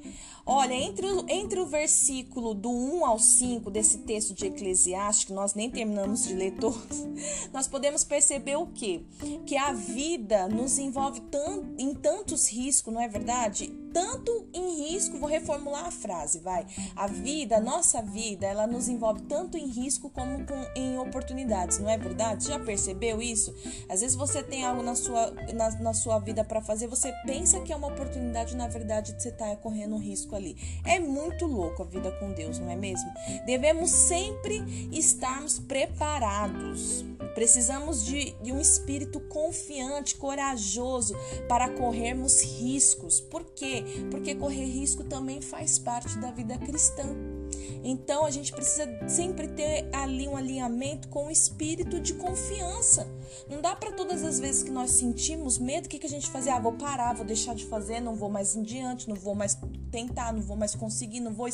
Olha, 0.48 0.74
entre 0.74 1.04
o, 1.10 1.26
entre 1.28 1.58
o 1.58 1.66
versículo 1.66 2.54
do 2.54 2.70
1 2.70 3.04
ao 3.04 3.18
5 3.18 3.68
desse 3.68 3.98
texto 3.98 4.32
de 4.32 4.46
Eclesiastes, 4.46 5.24
que 5.24 5.32
nós 5.32 5.54
nem 5.54 5.68
terminamos 5.68 6.24
de 6.24 6.34
ler 6.34 6.52
todos, 6.52 7.04
nós 7.52 7.66
podemos 7.66 8.04
perceber 8.04 8.54
o 8.54 8.68
quê? 8.68 9.02
Que 9.44 9.56
a 9.56 9.72
vida 9.72 10.46
nos 10.46 10.78
envolve 10.78 11.20
tam, 11.22 11.74
em 11.76 11.92
tantos 11.92 12.48
riscos, 12.48 12.94
não 12.94 13.00
é 13.00 13.08
verdade? 13.08 13.66
Tanto 13.92 14.46
em 14.52 14.92
risco, 14.92 15.18
vou 15.18 15.28
reformular 15.28 15.86
a 15.86 15.90
frase, 15.90 16.38
vai. 16.38 16.64
A 16.94 17.08
vida, 17.08 17.56
a 17.56 17.60
nossa 17.60 18.00
vida, 18.00 18.46
ela 18.46 18.66
nos 18.66 18.88
envolve 18.88 19.22
tanto 19.22 19.56
em 19.56 19.66
risco 19.66 20.10
como 20.10 20.46
com, 20.46 20.54
em 20.76 20.96
oportunidades, 20.98 21.78
não 21.78 21.88
é 21.88 21.98
verdade? 21.98 22.46
Já 22.46 22.60
percebeu 22.60 23.20
isso? 23.20 23.52
Às 23.88 24.00
vezes 24.00 24.14
você 24.14 24.44
tem 24.44 24.64
algo 24.64 24.82
na 24.82 24.94
sua, 24.94 25.32
na, 25.54 25.70
na 25.80 25.94
sua 25.94 26.20
vida 26.20 26.44
para 26.44 26.60
fazer, 26.60 26.86
você 26.86 27.10
pensa 27.24 27.58
que 27.60 27.72
é 27.72 27.76
uma 27.76 27.88
oportunidade, 27.88 28.54
na 28.54 28.68
verdade 28.68 29.12
você 29.18 29.30
está 29.30 29.56
correndo 29.56 29.95
risco 29.98 30.34
ali. 30.34 30.56
É 30.84 30.98
muito 30.98 31.46
louco 31.46 31.82
a 31.82 31.86
vida 31.86 32.10
com 32.12 32.32
Deus, 32.32 32.58
não 32.58 32.70
é 32.70 32.76
mesmo? 32.76 33.10
Devemos 33.44 33.90
sempre 33.90 34.62
estarmos 34.92 35.58
preparados. 35.58 37.04
Precisamos 37.34 38.04
de, 38.04 38.32
de 38.42 38.52
um 38.52 38.60
espírito 38.60 39.20
confiante, 39.20 40.14
corajoso 40.14 41.14
para 41.48 41.68
corrermos 41.68 42.42
riscos. 42.42 43.20
Por 43.20 43.44
quê? 43.44 43.84
Porque 44.10 44.34
correr 44.34 44.64
risco 44.64 45.04
também 45.04 45.40
faz 45.40 45.78
parte 45.78 46.16
da 46.18 46.30
vida 46.30 46.56
cristã. 46.58 47.35
Então 47.82 48.24
a 48.24 48.30
gente 48.30 48.52
precisa 48.52 48.86
sempre 49.08 49.48
ter 49.48 49.88
ali 49.92 50.28
um 50.28 50.36
alinhamento 50.36 51.08
com 51.08 51.26
o 51.26 51.30
espírito 51.30 52.00
de 52.00 52.14
confiança. 52.14 53.06
Não 53.48 53.60
dá 53.60 53.74
para 53.74 53.92
todas 53.92 54.22
as 54.22 54.38
vezes 54.38 54.62
que 54.62 54.70
nós 54.70 54.90
sentimos 54.90 55.58
medo, 55.58 55.86
o 55.86 55.88
que, 55.88 55.98
que 55.98 56.06
a 56.06 56.10
gente 56.10 56.30
fazer? 56.30 56.50
Ah, 56.50 56.58
vou 56.58 56.72
parar, 56.72 57.14
vou 57.14 57.24
deixar 57.24 57.54
de 57.54 57.64
fazer, 57.64 58.00
não 58.00 58.14
vou 58.14 58.28
mais 58.28 58.56
em 58.56 58.62
diante, 58.62 59.08
não 59.08 59.16
vou 59.16 59.34
mais 59.34 59.58
tentar, 59.90 60.32
não 60.32 60.42
vou 60.42 60.56
mais 60.56 60.74
conseguir, 60.74 61.20
não 61.20 61.32
vou. 61.32 61.48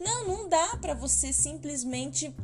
Não, 0.00 0.26
não 0.28 0.48
dá 0.48 0.76
para 0.80 0.94
você 0.94 1.32
simplesmente 1.32 2.34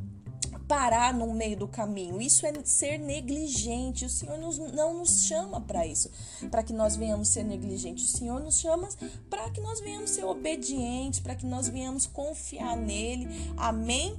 parar 0.66 1.12
no 1.12 1.33
meio 1.33 1.56
do 1.56 1.68
caminho. 1.68 2.21
Isso 2.21 2.47
é 2.47 2.52
ser 2.64 2.99
negligente. 2.99 4.04
O 4.04 4.11
Senhor 4.11 4.38
nos, 4.38 4.59
não 4.59 4.99
nos 4.99 5.25
chama 5.25 5.61
para 5.61 5.87
isso, 5.87 6.11
para 6.50 6.62
que 6.62 6.73
nós 6.73 6.97
venhamos 6.97 7.28
ser 7.28 7.44
negligentes. 7.44 8.12
O 8.12 8.16
Senhor 8.16 8.40
nos 8.40 8.59
chama 8.59 8.88
para 9.28 9.50
que 9.50 9.61
nós 9.61 9.80
venhamos 9.80 10.11
ser 10.11 10.25
obedientes, 10.25 11.21
para 11.21 11.35
que 11.35 11.47
nós 11.47 11.68
venhamos 11.68 12.06
confiar 12.06 12.76
nele. 12.76 13.28
Amém? 13.56 14.18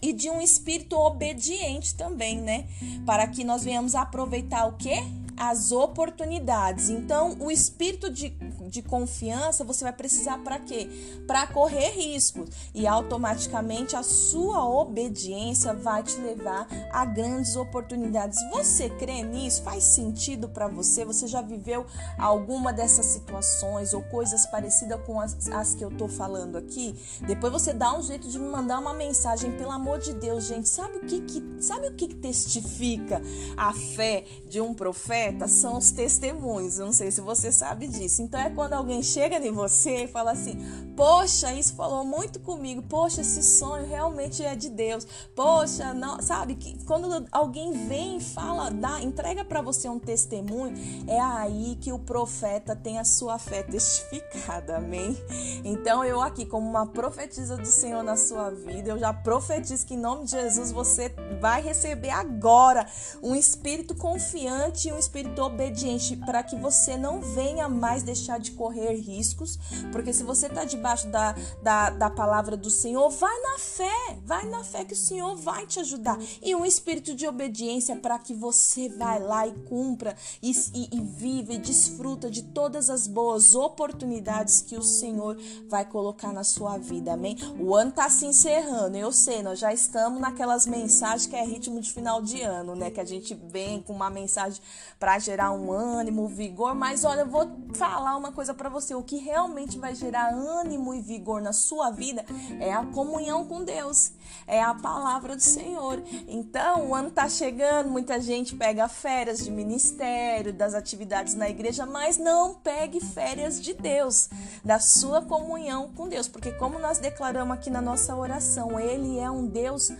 E 0.00 0.12
de 0.12 0.28
um 0.28 0.40
espírito 0.40 0.96
obediente 0.96 1.94
também, 1.94 2.40
né? 2.40 2.66
Para 3.06 3.26
que 3.28 3.44
nós 3.44 3.62
venhamos 3.62 3.94
aproveitar 3.94 4.66
o 4.66 4.76
quê? 4.76 5.02
As 5.36 5.72
oportunidades. 5.72 6.88
Então, 6.88 7.36
o 7.40 7.50
espírito 7.50 8.10
de, 8.10 8.30
de 8.68 8.82
confiança 8.82 9.64
você 9.64 9.84
vai 9.84 9.92
precisar 9.92 10.38
para 10.38 10.58
quê? 10.58 10.88
Para 11.26 11.46
correr 11.46 11.90
riscos. 11.90 12.50
E 12.74 12.86
automaticamente 12.86 13.96
a 13.96 14.02
sua 14.02 14.68
obediência 14.68 15.74
vai 15.74 16.02
te 16.02 16.16
levar 16.18 16.66
a 16.90 17.04
grandes 17.04 17.56
oportunidades. 17.56 18.38
Você 18.50 18.88
crê 18.88 19.22
nisso? 19.22 19.62
Faz 19.62 19.84
sentido 19.84 20.48
para 20.48 20.68
você? 20.68 21.04
Você 21.04 21.26
já 21.26 21.40
viveu 21.40 21.86
alguma 22.18 22.72
dessas 22.72 23.06
situações 23.06 23.92
ou 23.92 24.02
coisas 24.02 24.46
parecidas 24.46 25.00
com 25.06 25.20
as, 25.20 25.48
as 25.48 25.74
que 25.74 25.84
eu 25.84 25.90
tô 25.90 26.08
falando 26.08 26.56
aqui? 26.56 26.94
Depois 27.26 27.52
você 27.52 27.72
dá 27.72 27.96
um 27.96 28.02
jeito 28.02 28.28
de 28.28 28.38
me 28.38 28.48
mandar 28.48 28.78
uma 28.78 28.94
mensagem, 28.94 29.52
pelo 29.52 29.70
amor 29.70 29.98
de 29.98 30.12
Deus, 30.14 30.44
gente. 30.46 30.68
Sabe 30.68 30.98
o 30.98 31.00
que, 31.00 31.20
que 31.20 31.42
sabe 31.60 31.88
o 31.88 31.94
que, 31.94 32.08
que 32.08 32.16
testifica 32.16 33.22
a 33.56 33.72
fé 33.72 34.24
de 34.48 34.60
um 34.60 34.74
profeta? 34.74 35.21
São 35.48 35.78
os 35.78 35.90
testemunhos. 35.90 36.78
Eu 36.78 36.86
não 36.86 36.92
sei 36.92 37.10
se 37.10 37.20
você 37.20 37.52
sabe 37.52 37.86
disso. 37.86 38.22
Então 38.22 38.40
é 38.40 38.50
quando 38.50 38.72
alguém 38.72 39.02
chega 39.02 39.38
em 39.38 39.52
você 39.52 40.04
e 40.04 40.06
fala 40.06 40.32
assim: 40.32 40.56
Poxa, 40.96 41.52
isso 41.52 41.74
falou 41.74 42.04
muito 42.04 42.40
comigo. 42.40 42.82
Poxa, 42.82 43.20
esse 43.20 43.42
sonho 43.42 43.86
realmente 43.86 44.44
é 44.44 44.54
de 44.54 44.68
Deus. 44.68 45.06
Poxa, 45.34 45.92
não, 45.94 46.20
sabe 46.20 46.54
que 46.54 46.84
quando 46.84 47.26
alguém 47.30 47.72
vem 47.88 48.18
e 48.18 48.20
fala, 48.20 48.70
dá, 48.70 49.00
entrega 49.00 49.44
para 49.44 49.62
você 49.62 49.88
um 49.88 49.98
testemunho, 49.98 50.74
é 51.08 51.20
aí 51.20 51.76
que 51.80 51.92
o 51.92 51.98
profeta 51.98 52.76
tem 52.76 52.98
a 52.98 53.04
sua 53.04 53.38
fé 53.38 53.62
testificada. 53.64 54.76
Amém? 54.76 55.16
Então 55.64 56.04
eu 56.04 56.20
aqui 56.20 56.44
como 56.46 56.68
uma 56.68 56.86
profetisa 56.86 57.56
do 57.56 57.66
Senhor 57.66 58.02
na 58.02 58.16
sua 58.16 58.50
vida, 58.50 58.90
eu 58.90 58.98
já 58.98 59.12
profetizo 59.12 59.86
que 59.86 59.94
em 59.94 59.98
nome 59.98 60.24
de 60.24 60.32
Jesus 60.32 60.72
você 60.72 61.14
vai 61.40 61.62
receber 61.62 62.10
agora 62.10 62.86
um 63.22 63.34
espírito 63.34 63.94
confiante 63.94 64.92
um 64.92 64.98
espírito 64.98 65.11
espírito 65.12 65.42
obediente 65.42 66.16
para 66.16 66.42
que 66.42 66.56
você 66.56 66.96
não 66.96 67.20
venha 67.20 67.68
mais 67.68 68.02
deixar 68.02 68.40
de 68.40 68.52
correr 68.52 68.94
riscos, 68.94 69.58
porque 69.92 70.10
se 70.10 70.24
você 70.24 70.46
está 70.46 70.64
debaixo 70.64 71.06
da, 71.08 71.34
da, 71.62 71.90
da 71.90 72.08
palavra 72.08 72.56
do 72.56 72.70
Senhor, 72.70 73.10
vai 73.10 73.38
na 73.40 73.58
fé, 73.58 74.18
vai 74.24 74.46
na 74.48 74.64
fé 74.64 74.86
que 74.86 74.94
o 74.94 74.96
Senhor 74.96 75.36
vai 75.36 75.66
te 75.66 75.78
ajudar. 75.80 76.18
E 76.40 76.54
um 76.54 76.64
espírito 76.64 77.14
de 77.14 77.26
obediência 77.26 77.94
para 77.94 78.18
que 78.18 78.32
você 78.32 78.88
vai 78.88 79.20
lá 79.20 79.46
e 79.46 79.52
cumpra 79.52 80.16
e, 80.42 80.50
e, 80.72 80.96
e 80.96 81.00
viva 81.02 81.52
e 81.52 81.58
desfruta 81.58 82.30
de 82.30 82.44
todas 82.44 82.88
as 82.88 83.06
boas 83.06 83.54
oportunidades 83.54 84.62
que 84.62 84.78
o 84.78 84.82
Senhor 84.82 85.36
vai 85.68 85.84
colocar 85.84 86.32
na 86.32 86.42
sua 86.42 86.78
vida, 86.78 87.12
amém? 87.12 87.36
O 87.60 87.74
ano 87.74 87.90
está 87.90 88.08
se 88.08 88.24
encerrando, 88.24 88.96
eu 88.96 89.12
sei, 89.12 89.42
nós 89.42 89.58
já 89.58 89.74
estamos 89.74 90.18
naquelas 90.18 90.66
mensagens 90.66 91.26
que 91.26 91.36
é 91.36 91.44
ritmo 91.44 91.82
de 91.82 91.92
final 91.92 92.22
de 92.22 92.40
ano, 92.40 92.74
né? 92.74 92.90
Que 92.90 93.00
a 93.00 93.04
gente 93.04 93.34
vem 93.34 93.82
com 93.82 93.92
uma 93.92 94.08
mensagem 94.08 94.62
para 95.02 95.18
gerar 95.18 95.50
um 95.50 95.72
ânimo, 95.72 96.28
vigor, 96.28 96.76
mas 96.76 97.04
olha, 97.04 97.22
eu 97.22 97.26
vou 97.26 97.50
falar 97.74 98.16
uma 98.16 98.30
coisa 98.30 98.54
para 98.54 98.68
você, 98.68 98.94
o 98.94 99.02
que 99.02 99.16
realmente 99.16 99.76
vai 99.76 99.96
gerar 99.96 100.32
ânimo 100.32 100.94
e 100.94 101.00
vigor 101.00 101.42
na 101.42 101.52
sua 101.52 101.90
vida 101.90 102.24
é 102.60 102.72
a 102.72 102.86
comunhão 102.86 103.44
com 103.44 103.64
Deus, 103.64 104.12
é 104.46 104.62
a 104.62 104.72
palavra 104.72 105.34
do 105.34 105.42
Senhor. 105.42 106.00
Então, 106.28 106.90
o 106.90 106.94
ano 106.94 107.10
tá 107.10 107.28
chegando, 107.28 107.90
muita 107.90 108.20
gente 108.20 108.54
pega 108.54 108.86
férias 108.86 109.44
de 109.44 109.50
ministério, 109.50 110.52
das 110.52 110.72
atividades 110.72 111.34
na 111.34 111.50
igreja, 111.50 111.84
mas 111.84 112.16
não 112.16 112.54
pegue 112.54 113.00
férias 113.00 113.60
de 113.60 113.74
Deus, 113.74 114.30
da 114.64 114.78
sua 114.78 115.20
comunhão 115.20 115.90
com 115.96 116.08
Deus, 116.08 116.28
porque 116.28 116.52
como 116.52 116.78
nós 116.78 116.98
declaramos 116.98 117.54
aqui 117.54 117.70
na 117.70 117.80
nossa 117.80 118.14
oração, 118.14 118.78
ele 118.78 119.18
é 119.18 119.28
um 119.28 119.48
Deus 119.48 119.90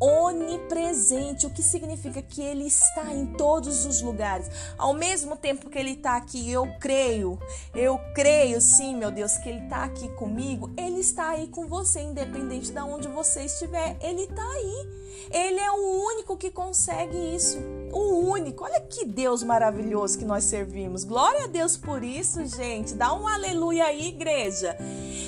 onipresente, 0.00 1.46
o 1.46 1.50
que 1.50 1.62
significa 1.62 2.20
que 2.20 2.42
ele 2.42 2.64
está 2.64 3.12
em 3.12 3.26
todos 3.26 3.86
os 3.86 4.02
lugares. 4.02 4.50
Ao 4.76 4.92
mesmo 4.92 5.36
tempo 5.36 5.70
que 5.70 5.78
ele 5.78 5.92
está 5.92 6.16
aqui, 6.16 6.50
eu 6.50 6.66
creio, 6.80 7.38
eu 7.74 7.98
creio 8.14 8.60
sim, 8.60 8.96
meu 8.96 9.10
Deus, 9.10 9.38
que 9.38 9.48
ele 9.48 9.64
está 9.64 9.84
aqui 9.84 10.08
comigo, 10.10 10.70
ele 10.76 11.00
está 11.00 11.30
aí 11.30 11.48
com 11.48 11.66
você, 11.66 12.00
independente 12.00 12.70
de 12.72 12.80
onde 12.80 13.08
você 13.08 13.44
estiver, 13.44 13.96
ele 14.00 14.22
está 14.22 14.46
aí. 14.46 15.06
Ele 15.30 15.58
é 15.58 15.70
o 15.70 16.04
único 16.06 16.36
que 16.36 16.50
consegue 16.50 17.16
isso. 17.34 17.58
O 17.92 18.30
único. 18.30 18.64
Olha 18.64 18.80
que 18.80 19.04
Deus 19.04 19.42
maravilhoso 19.42 20.18
que 20.18 20.24
nós 20.24 20.44
servimos. 20.44 21.04
Glória 21.04 21.44
a 21.44 21.48
Deus 21.48 21.76
por 21.76 22.02
isso, 22.02 22.44
gente. 22.46 22.94
Dá 22.94 23.14
um 23.14 23.26
aleluia 23.26 23.84
aí, 23.86 24.08
igreja. 24.08 24.76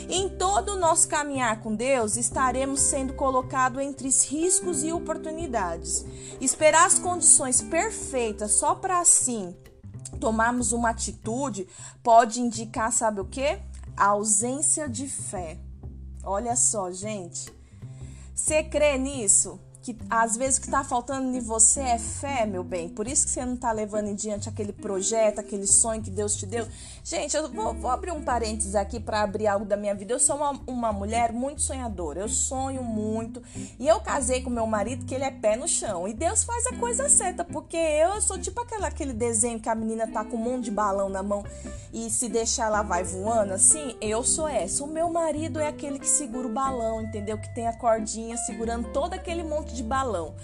Em 0.09 0.29
todo 0.29 0.73
o 0.73 0.79
nosso 0.79 1.09
caminhar 1.09 1.61
com 1.61 1.75
Deus, 1.75 2.17
estaremos 2.17 2.81
sendo 2.81 3.15
colocados 3.15 3.83
entre 3.83 4.09
riscos 4.09 4.83
e 4.83 4.93
oportunidades. 4.93 6.05
Esperar 6.41 6.87
as 6.87 6.99
condições 6.99 7.61
perfeitas 7.61 8.53
só 8.53 8.75
para 8.75 9.01
assim 9.01 9.55
tomarmos 10.19 10.73
uma 10.73 10.91
atitude 10.91 11.69
pode 12.03 12.41
indicar, 12.41 12.93
sabe 12.93 13.21
o 13.21 13.25
que? 13.25 13.59
A 13.97 14.07
ausência 14.07 14.89
de 14.89 15.09
fé. 15.09 15.59
Olha 16.23 16.57
só, 16.57 16.91
gente. 16.91 17.53
Você 18.35 18.63
crê 18.63 18.99
nisso? 18.99 19.61
Que 19.89 19.97
às 20.11 20.37
vezes 20.37 20.59
o 20.59 20.61
que 20.61 20.67
está 20.67 20.85
faltando 20.85 21.35
em 21.35 21.41
você 21.41 21.81
é 21.81 21.99
fé, 21.99 22.45
meu 22.45 22.63
bem. 22.63 22.89
Por 22.91 23.09
isso 23.09 23.25
que 23.25 23.31
você 23.31 23.45
não 23.45 23.55
está 23.55 23.73
levando 23.73 24.09
em 24.09 24.15
diante 24.15 24.49
aquele 24.49 24.73
projeto, 24.73 25.39
aquele 25.39 25.67
sonho 25.67 26.03
que 26.03 26.11
Deus 26.11 26.37
te 26.37 26.45
deu. 26.45 26.67
Gente, 27.03 27.35
eu 27.35 27.51
vou, 27.51 27.73
vou 27.73 27.91
abrir 27.91 28.13
um 28.13 28.23
parênteses 28.23 28.75
aqui 28.75 29.01
para 29.01 29.23
abrir 29.23 29.47
algo 29.47 29.65
da 29.65 29.79
minha 29.79 29.95
vida. 29.95 30.13
Eu 30.13 30.19
sou 30.19 30.37
uma, 30.37 30.61
uma 30.67 30.93
mulher 30.93 31.33
muito 31.33 31.63
sonhadora. 31.63 32.21
Eu 32.21 32.29
sonho 32.29 32.83
muito. 32.83 33.43
E 33.79 33.89
eu 33.89 33.99
casei 34.01 34.43
com 34.43 34.51
meu 34.51 34.67
marido 34.67 35.07
que 35.07 35.15
ele 35.15 35.25
é 35.25 35.31
pé 35.31 35.57
no 35.57 35.67
chão. 35.67 36.07
E 36.07 36.13
Deus 36.13 36.45
faz 36.45 36.67
a 36.67 36.77
coisa 36.77 37.09
certa, 37.09 37.45
porque 37.45 37.79
eu 37.79 38.21
sou 38.21 38.39
tipo 38.39 38.61
aquela, 38.61 38.89
aquele 38.89 39.15
desenho 39.15 39.59
que 39.59 39.71
a 39.71 39.75
menina 39.75 40.07
tá 40.07 40.23
com 40.23 40.37
um 40.37 40.41
monte 40.41 40.65
de 40.65 40.71
balão 40.71 41.09
na 41.09 41.23
mão 41.23 41.43
e 41.93 42.11
se 42.11 42.29
deixar 42.29 42.67
ela 42.67 42.83
vai 42.83 43.03
voando 43.03 43.55
assim. 43.55 43.97
Eu 44.03 44.23
sou 44.23 44.47
essa. 44.47 44.85
O 44.85 44.87
meu 44.87 45.09
marido 45.09 45.59
é 45.59 45.69
aquele 45.69 45.99
que 45.99 46.09
segura 46.09 46.47
o 46.47 46.53
balão, 46.53 47.01
entendeu? 47.01 47.39
Que 47.39 47.55
tem 47.55 47.67
a 47.67 47.73
cordinha 47.73 48.37
segurando 48.37 48.93
todo 48.93 49.15
aquele 49.15 49.43
monte 49.43 49.75
de 49.79 49.83
balão. 49.83 50.35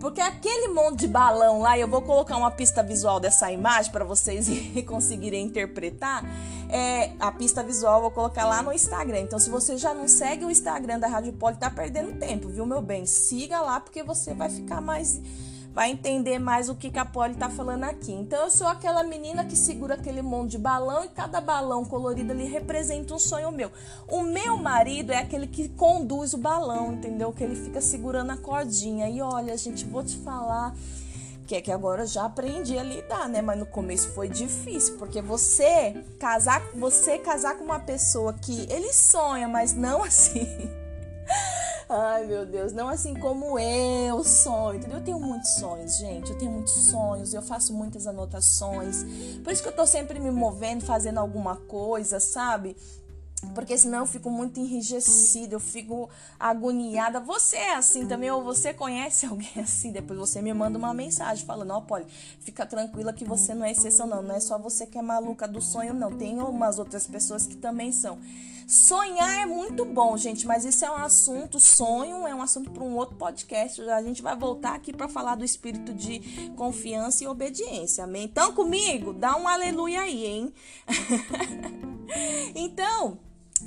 Porque 0.00 0.20
aquele 0.20 0.68
monte 0.68 1.00
de 1.00 1.08
balão 1.08 1.60
lá, 1.60 1.78
eu 1.78 1.88
vou 1.88 2.02
colocar 2.02 2.36
uma 2.36 2.50
pista 2.50 2.82
visual 2.82 3.18
dessa 3.18 3.50
imagem 3.50 3.90
para 3.90 4.04
vocês 4.04 4.48
conseguirem 4.86 5.46
interpretar. 5.46 6.22
É, 6.68 7.12
a 7.18 7.32
pista 7.32 7.62
visual 7.62 7.96
eu 7.96 8.02
vou 8.02 8.10
colocar 8.10 8.44
lá 8.44 8.62
no 8.62 8.72
Instagram. 8.72 9.20
Então, 9.20 9.38
se 9.38 9.48
você 9.48 9.78
já 9.78 9.94
não 9.94 10.06
segue 10.06 10.44
o 10.44 10.50
Instagram 10.50 10.98
da 10.98 11.06
Rádio 11.06 11.32
Poli, 11.32 11.56
tá 11.56 11.70
perdendo 11.70 12.18
tempo, 12.18 12.48
viu, 12.48 12.66
meu 12.66 12.82
bem? 12.82 13.06
Siga 13.06 13.60
lá 13.60 13.80
porque 13.80 14.02
você 14.02 14.34
vai 14.34 14.50
ficar 14.50 14.80
mais 14.80 15.20
vai 15.74 15.90
entender 15.90 16.38
mais 16.38 16.68
o 16.68 16.74
que, 16.74 16.88
que 16.88 16.98
a 16.98 17.04
Polly 17.04 17.34
tá 17.34 17.50
falando 17.50 17.82
aqui. 17.82 18.12
Então 18.12 18.44
eu 18.44 18.50
sou 18.50 18.68
aquela 18.68 19.02
menina 19.02 19.44
que 19.44 19.56
segura 19.56 19.94
aquele 19.94 20.22
monte 20.22 20.52
de 20.52 20.58
balão 20.58 21.04
e 21.04 21.08
cada 21.08 21.40
balão 21.40 21.84
colorido 21.84 22.30
ali 22.30 22.44
representa 22.44 23.12
um 23.12 23.18
sonho 23.18 23.50
meu. 23.50 23.72
O 24.06 24.22
meu 24.22 24.56
marido 24.56 25.12
é 25.12 25.18
aquele 25.18 25.48
que 25.48 25.68
conduz 25.68 26.32
o 26.32 26.38
balão, 26.38 26.92
entendeu? 26.92 27.32
Que 27.32 27.42
ele 27.42 27.56
fica 27.56 27.80
segurando 27.80 28.30
a 28.30 28.36
cordinha. 28.36 29.10
E 29.10 29.20
olha, 29.20 29.56
gente, 29.58 29.84
vou 29.84 30.04
te 30.04 30.16
falar 30.18 30.74
que 31.46 31.56
é 31.56 31.60
que 31.60 31.70
agora 31.70 32.06
já 32.06 32.24
aprendi 32.24 32.78
a 32.78 32.82
lidar, 32.82 33.28
né? 33.28 33.42
Mas 33.42 33.58
no 33.58 33.66
começo 33.66 34.08
foi 34.10 34.28
difícil, 34.28 34.96
porque 34.96 35.20
você 35.20 35.94
casar, 36.18 36.62
você 36.74 37.18
casar 37.18 37.56
com 37.58 37.64
uma 37.64 37.80
pessoa 37.80 38.32
que 38.32 38.66
ele 38.70 38.92
sonha, 38.92 39.46
mas 39.46 39.74
não 39.74 40.02
assim. 40.04 40.46
Ai, 41.88 42.26
meu 42.26 42.46
Deus, 42.46 42.72
não 42.72 42.88
assim 42.88 43.14
como 43.14 43.58
eu 43.58 44.24
sonho, 44.24 44.78
entendeu? 44.78 44.98
Eu 44.98 45.04
tenho 45.04 45.20
muitos 45.20 45.50
sonhos, 45.56 45.98
gente. 45.98 46.30
Eu 46.30 46.38
tenho 46.38 46.50
muitos 46.50 46.72
sonhos, 46.72 47.34
eu 47.34 47.42
faço 47.42 47.74
muitas 47.74 48.06
anotações. 48.06 49.04
Por 49.42 49.52
isso 49.52 49.62
que 49.62 49.68
eu 49.68 49.74
tô 49.74 49.86
sempre 49.86 50.18
me 50.18 50.30
movendo, 50.30 50.84
fazendo 50.84 51.18
alguma 51.18 51.56
coisa, 51.56 52.18
sabe? 52.18 52.76
Porque 53.52 53.76
senão 53.76 54.00
eu 54.00 54.06
fico 54.06 54.30
muito 54.30 54.58
enrijecida, 54.58 55.54
eu 55.54 55.60
fico 55.60 56.08
agoniada. 56.38 57.20
Você 57.20 57.56
é 57.56 57.74
assim 57.74 58.06
também, 58.06 58.30
ou 58.30 58.42
você 58.42 58.72
conhece 58.72 59.26
alguém 59.26 59.52
assim? 59.56 59.92
Depois 59.92 60.18
você 60.18 60.40
me 60.40 60.54
manda 60.54 60.78
uma 60.78 60.94
mensagem 60.94 61.44
falando: 61.44 61.72
Ó, 61.72 61.78
oh, 61.78 61.82
Polly, 61.82 62.06
fica 62.40 62.64
tranquila 62.64 63.12
que 63.12 63.24
você 63.24 63.54
não 63.54 63.66
é 63.66 63.72
exceção, 63.72 64.06
não. 64.06 64.22
Não 64.22 64.34
é 64.34 64.40
só 64.40 64.58
você 64.58 64.86
que 64.86 64.96
é 64.96 65.02
maluca 65.02 65.46
do 65.46 65.60
sonho, 65.60 65.92
não. 65.92 66.16
Tem 66.16 66.40
umas 66.40 66.78
outras 66.78 67.06
pessoas 67.06 67.46
que 67.46 67.56
também 67.56 67.92
são. 67.92 68.18
Sonhar 68.66 69.42
é 69.42 69.46
muito 69.46 69.84
bom, 69.84 70.16
gente, 70.16 70.46
mas 70.46 70.64
isso 70.64 70.84
é 70.84 70.90
um 70.90 70.96
assunto, 70.96 71.60
sonho 71.60 72.26
é 72.26 72.34
um 72.34 72.40
assunto 72.40 72.70
para 72.70 72.82
um 72.82 72.96
outro 72.96 73.16
podcast. 73.16 73.80
A 73.82 74.02
gente 74.02 74.22
vai 74.22 74.36
voltar 74.36 74.74
aqui 74.74 74.92
para 74.92 75.08
falar 75.08 75.34
do 75.34 75.44
espírito 75.44 75.92
de 75.92 76.50
confiança 76.56 77.24
e 77.24 77.26
obediência. 77.26 78.04
Amém? 78.04 78.24
Então, 78.24 78.52
comigo, 78.52 79.12
dá 79.12 79.36
um 79.36 79.46
aleluia 79.46 80.00
aí, 80.00 80.24
hein? 80.24 80.54
então, 82.54 83.18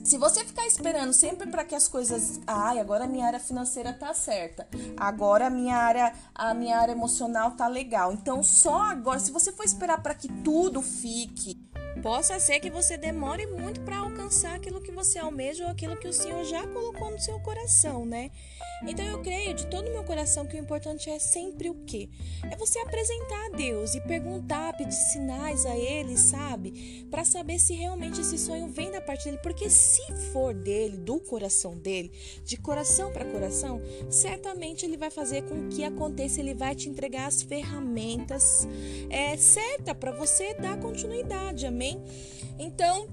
se 0.03 0.17
você 0.17 0.43
ficar 0.43 0.65
esperando 0.65 1.13
sempre 1.13 1.47
para 1.47 1.63
que 1.63 1.75
as 1.75 1.88
coisas, 1.88 2.39
ai, 2.47 2.79
agora 2.79 3.03
a 3.03 3.07
minha 3.07 3.25
área 3.25 3.39
financeira 3.39 3.93
tá 3.93 4.13
certa, 4.13 4.67
agora 4.95 5.47
a 5.47 5.49
minha 5.49 5.75
área, 5.75 6.13
a 6.33 6.53
minha 6.53 6.77
área 6.77 6.93
emocional 6.93 7.51
tá 7.51 7.67
legal. 7.67 8.13
Então, 8.13 8.41
só 8.41 8.83
agora, 8.83 9.19
se 9.19 9.31
você 9.31 9.51
for 9.51 9.63
esperar 9.63 10.01
para 10.01 10.15
que 10.15 10.27
tudo 10.43 10.81
fique 10.81 11.56
Possa 12.01 12.39
ser 12.39 12.60
que 12.60 12.69
você 12.69 12.97
demore 12.97 13.45
muito 13.47 13.81
para 13.81 13.97
alcançar 13.97 14.55
aquilo 14.55 14.81
que 14.81 14.91
você 14.91 15.19
almeja 15.19 15.65
ou 15.65 15.71
aquilo 15.71 15.97
que 15.97 16.07
o 16.07 16.13
Senhor 16.13 16.43
já 16.43 16.65
colocou 16.67 17.12
no 17.12 17.19
seu 17.19 17.39
coração, 17.39 18.05
né? 18.05 18.31
Então 18.86 19.03
eu 19.05 19.21
creio 19.23 19.55
de 19.55 19.65
todo 19.67 19.88
o 19.88 19.91
meu 19.91 20.03
coração 20.03 20.45
que 20.45 20.55
o 20.55 20.60
importante 20.60 21.10
é 21.10 21.17
sempre 21.17 21.69
o 21.69 21.75
quê? 21.86 22.10
É 22.51 22.55
você 22.55 22.77
apresentar 22.79 23.47
a 23.47 23.49
Deus 23.55 23.95
e 23.95 24.01
perguntar, 24.01 24.77
pedir 24.77 24.93
sinais 24.93 25.65
a 25.65 25.75
Ele, 25.75 26.15
sabe? 26.15 27.05
Para 27.10 27.25
saber 27.25 27.60
se 27.60 27.73
realmente 27.73 28.21
esse 28.21 28.38
sonho 28.38 28.67
vem 28.67 28.91
da 28.91 29.01
parte 29.01 29.25
dele. 29.25 29.39
Porque 29.41 29.69
se 29.69 30.03
for 30.31 30.53
dele, 30.53 30.97
do 30.97 31.19
coração 31.19 31.75
dele, 31.75 32.12
de 32.45 32.57
coração 32.57 33.12
para 33.12 33.25
coração, 33.25 33.81
certamente 34.10 34.86
ele 34.86 34.97
vai 34.97 35.10
fazer 35.10 35.43
com 35.43 35.69
que 35.69 35.83
aconteça, 35.83 36.39
ele 36.39 36.53
vai 36.53 36.75
te 36.75 36.88
entregar 36.88 37.27
as 37.27 37.41
ferramentas 37.41 38.67
é, 39.10 39.36
certas 39.38 39.97
para 39.97 40.12
você 40.12 40.53
dar 40.53 40.79
continuidade, 40.79 41.65
amém? 41.65 41.87
Então, 42.58 43.08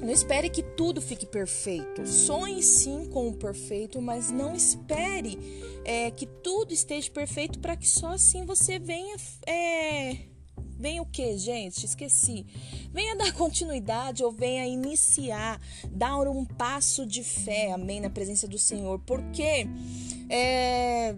não 0.00 0.10
espere 0.10 0.48
que 0.48 0.62
tudo 0.62 1.00
fique 1.00 1.26
perfeito. 1.26 2.06
Sonhe 2.06 2.62
sim 2.62 3.06
com 3.06 3.28
o 3.28 3.32
perfeito, 3.32 4.00
mas 4.00 4.30
não 4.30 4.54
espere 4.54 5.38
é, 5.84 6.10
que 6.10 6.26
tudo 6.26 6.72
esteja 6.72 7.10
perfeito 7.10 7.58
para 7.58 7.76
que 7.76 7.88
só 7.88 8.12
assim 8.12 8.44
você 8.44 8.78
venha. 8.78 9.16
É, 9.46 10.16
venha 10.78 11.02
o 11.02 11.06
que, 11.06 11.36
gente? 11.36 11.84
Esqueci. 11.84 12.46
Venha 12.92 13.16
dar 13.16 13.32
continuidade 13.34 14.22
ou 14.22 14.30
venha 14.30 14.66
iniciar, 14.66 15.60
dar 15.90 16.28
um 16.28 16.44
passo 16.44 17.04
de 17.04 17.24
fé, 17.24 17.72
amém, 17.72 18.00
na 18.00 18.10
presença 18.10 18.46
do 18.46 18.58
Senhor. 18.58 19.00
Porque 19.00 19.66
é, 20.28 21.16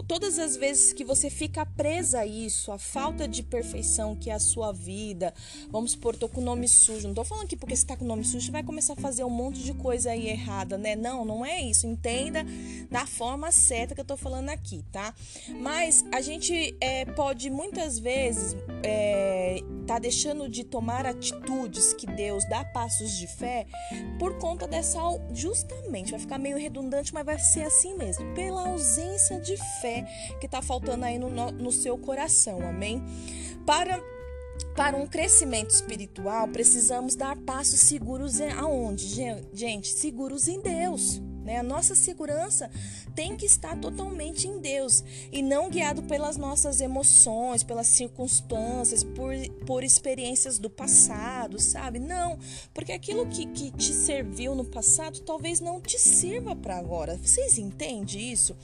todas 0.00 0.38
as 0.38 0.56
vezes 0.56 0.92
que 0.92 1.04
você 1.04 1.28
fica 1.28 1.66
presa 1.66 2.20
a 2.20 2.26
isso, 2.26 2.70
a 2.70 2.78
falta 2.78 3.26
de 3.26 3.42
perfeição 3.42 4.14
que 4.14 4.30
é 4.30 4.34
a 4.34 4.38
sua 4.38 4.72
vida, 4.72 5.34
vamos 5.70 5.92
supor, 5.92 6.14
tô 6.14 6.28
com 6.28 6.40
nome 6.40 6.68
sujo, 6.68 7.08
não 7.08 7.14
tô 7.14 7.24
falando 7.24 7.48
que 7.48 7.56
porque 7.56 7.74
você 7.74 7.84
tá 7.84 7.96
com 7.96 8.04
nome 8.04 8.24
sujo 8.24 8.46
você 8.46 8.52
vai 8.52 8.62
começar 8.62 8.92
a 8.92 8.96
fazer 8.96 9.24
um 9.24 9.30
monte 9.30 9.62
de 9.62 9.74
coisa 9.74 10.10
aí 10.10 10.28
errada, 10.28 10.78
né? 10.78 10.94
Não, 10.94 11.24
não 11.24 11.44
é 11.44 11.60
isso. 11.60 11.86
Entenda 11.86 12.44
da 12.90 13.06
forma 13.06 13.50
certa 13.50 13.94
que 13.94 14.00
eu 14.00 14.04
tô 14.04 14.16
falando 14.16 14.50
aqui, 14.50 14.84
tá? 14.92 15.14
Mas 15.60 16.04
a 16.12 16.20
gente 16.20 16.76
é, 16.80 17.04
pode 17.04 17.50
muitas 17.50 17.98
vezes 17.98 18.56
é, 18.82 19.62
tá 19.82 19.98
deixando 19.98 20.48
de 20.48 20.64
tomar 20.64 21.06
atitudes 21.06 21.92
que 21.92 22.06
Deus 22.06 22.48
dá 22.48 22.64
passos 22.64 23.16
de 23.16 23.26
fé 23.26 23.66
por 24.18 24.38
conta 24.38 24.66
dessa 24.66 25.00
justamente 25.32 26.10
vai 26.10 26.20
ficar 26.20 26.38
meio 26.38 26.56
redundante, 26.56 27.12
mas 27.12 27.26
vai 27.26 27.38
ser 27.38 27.64
assim 27.64 27.96
mesmo, 27.96 28.34
pela 28.34 28.68
ausência 28.68 29.40
de 29.40 29.56
fé 29.80 30.04
que 30.40 30.46
está 30.46 30.62
faltando 30.62 31.04
aí 31.04 31.18
no, 31.18 31.30
no 31.30 31.72
seu 31.72 31.98
coração, 31.98 32.66
amém? 32.66 33.02
Para 33.66 34.00
para 34.76 34.96
um 34.96 35.06
crescimento 35.06 35.70
espiritual, 35.70 36.48
precisamos 36.48 37.14
dar 37.14 37.36
passos 37.36 37.80
seguros 37.80 38.40
aonde? 38.40 39.06
Gente, 39.52 39.88
seguros 39.88 40.48
em 40.48 40.60
Deus. 40.60 41.20
Né? 41.44 41.58
A 41.58 41.62
nossa 41.62 41.94
segurança 41.94 42.70
tem 43.14 43.36
que 43.36 43.46
estar 43.46 43.76
totalmente 43.78 44.46
em 44.48 44.58
Deus 44.58 45.04
e 45.30 45.42
não 45.42 45.70
guiado 45.70 46.02
pelas 46.02 46.36
nossas 46.36 46.80
emoções, 46.80 47.62
pelas 47.62 47.86
circunstâncias, 47.86 49.04
por, 49.04 49.32
por 49.66 49.84
experiências 49.84 50.58
do 50.58 50.70
passado, 50.70 51.60
sabe? 51.60 51.98
Não, 51.98 52.38
porque 52.72 52.92
aquilo 52.92 53.26
que, 53.26 53.46
que 53.46 53.70
te 53.70 53.92
serviu 53.92 54.54
no 54.54 54.64
passado 54.64 55.20
talvez 55.20 55.60
não 55.60 55.80
te 55.80 55.98
sirva 55.98 56.54
para 56.54 56.76
agora. 56.76 57.16
Vocês 57.16 57.58
entendem 57.58 58.02
isso? 58.32 58.56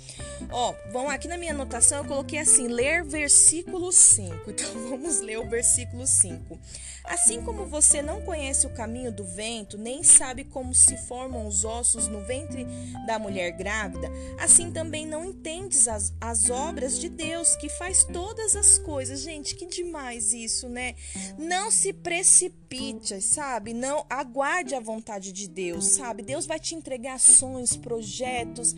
Ó, 0.50 0.74
vão 0.92 1.08
aqui 1.08 1.28
na 1.28 1.36
minha 1.36 1.52
anotação 1.52 1.98
eu 1.98 2.04
coloquei 2.04 2.38
assim: 2.38 2.68
ler 2.68 3.04
versículo 3.04 3.92
5. 3.92 4.50
Então 4.58 4.88
vamos 4.88 5.20
ler 5.20 5.38
o 5.38 5.48
versículo 5.48 6.06
5. 6.06 6.58
Assim 7.04 7.40
como 7.40 7.64
você 7.64 8.02
não 8.02 8.20
conhece 8.20 8.66
o 8.66 8.70
caminho 8.70 9.10
do 9.10 9.24
vento, 9.24 9.78
nem 9.78 10.02
sabe 10.02 10.44
como 10.44 10.74
se 10.74 10.96
formam 10.96 11.46
os 11.46 11.64
ossos 11.64 12.06
no 12.08 12.20
ventre 12.20 12.66
da 13.06 13.18
mulher 13.18 13.52
grávida, 13.52 14.10
assim 14.38 14.70
também 14.70 15.06
não 15.06 15.24
entendes 15.24 15.88
as, 15.88 16.12
as 16.20 16.50
obras 16.50 16.98
de 16.98 17.08
Deus 17.08 17.56
que 17.56 17.68
faz 17.68 18.04
todas 18.04 18.54
as 18.54 18.78
coisas. 18.78 19.20
Gente, 19.20 19.54
que 19.54 19.66
demais 19.66 20.32
isso, 20.32 20.68
né? 20.68 20.94
Não 21.38 21.70
se 21.70 21.92
precipite, 21.92 23.20
sabe? 23.20 23.72
Não 23.72 24.04
aguarde 24.10 24.74
a 24.74 24.80
vontade 24.80 25.32
de 25.32 25.48
Deus, 25.48 25.84
sabe? 25.86 26.22
Deus 26.22 26.46
vai 26.46 26.58
te 26.58 26.74
entregar 26.74 27.18
sonhos, 27.18 27.76
projetos, 27.76 28.74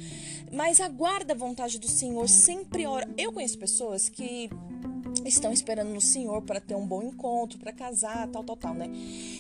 mas 0.53 0.81
aguarda 0.81 1.33
a 1.33 1.37
vontade 1.37 1.79
do 1.79 1.89
Senhor, 1.89 2.29
sempre 2.29 2.87
ora. 2.87 3.09
Eu 3.17 3.33
conheço 3.33 3.59
pessoas 3.59 4.09
que 4.09 4.51
estão 5.25 5.53
esperando 5.53 5.91
no 5.91 6.01
Senhor 6.01 6.43
para 6.43 6.61
ter 6.61 6.75
um 6.75 6.87
bom 6.87 7.03
encontro, 7.03 7.59
para 7.59 7.73
casar, 7.73 8.29
tal, 8.29 8.45
tal, 8.45 8.57
tal, 8.57 8.75
né? 8.75 8.89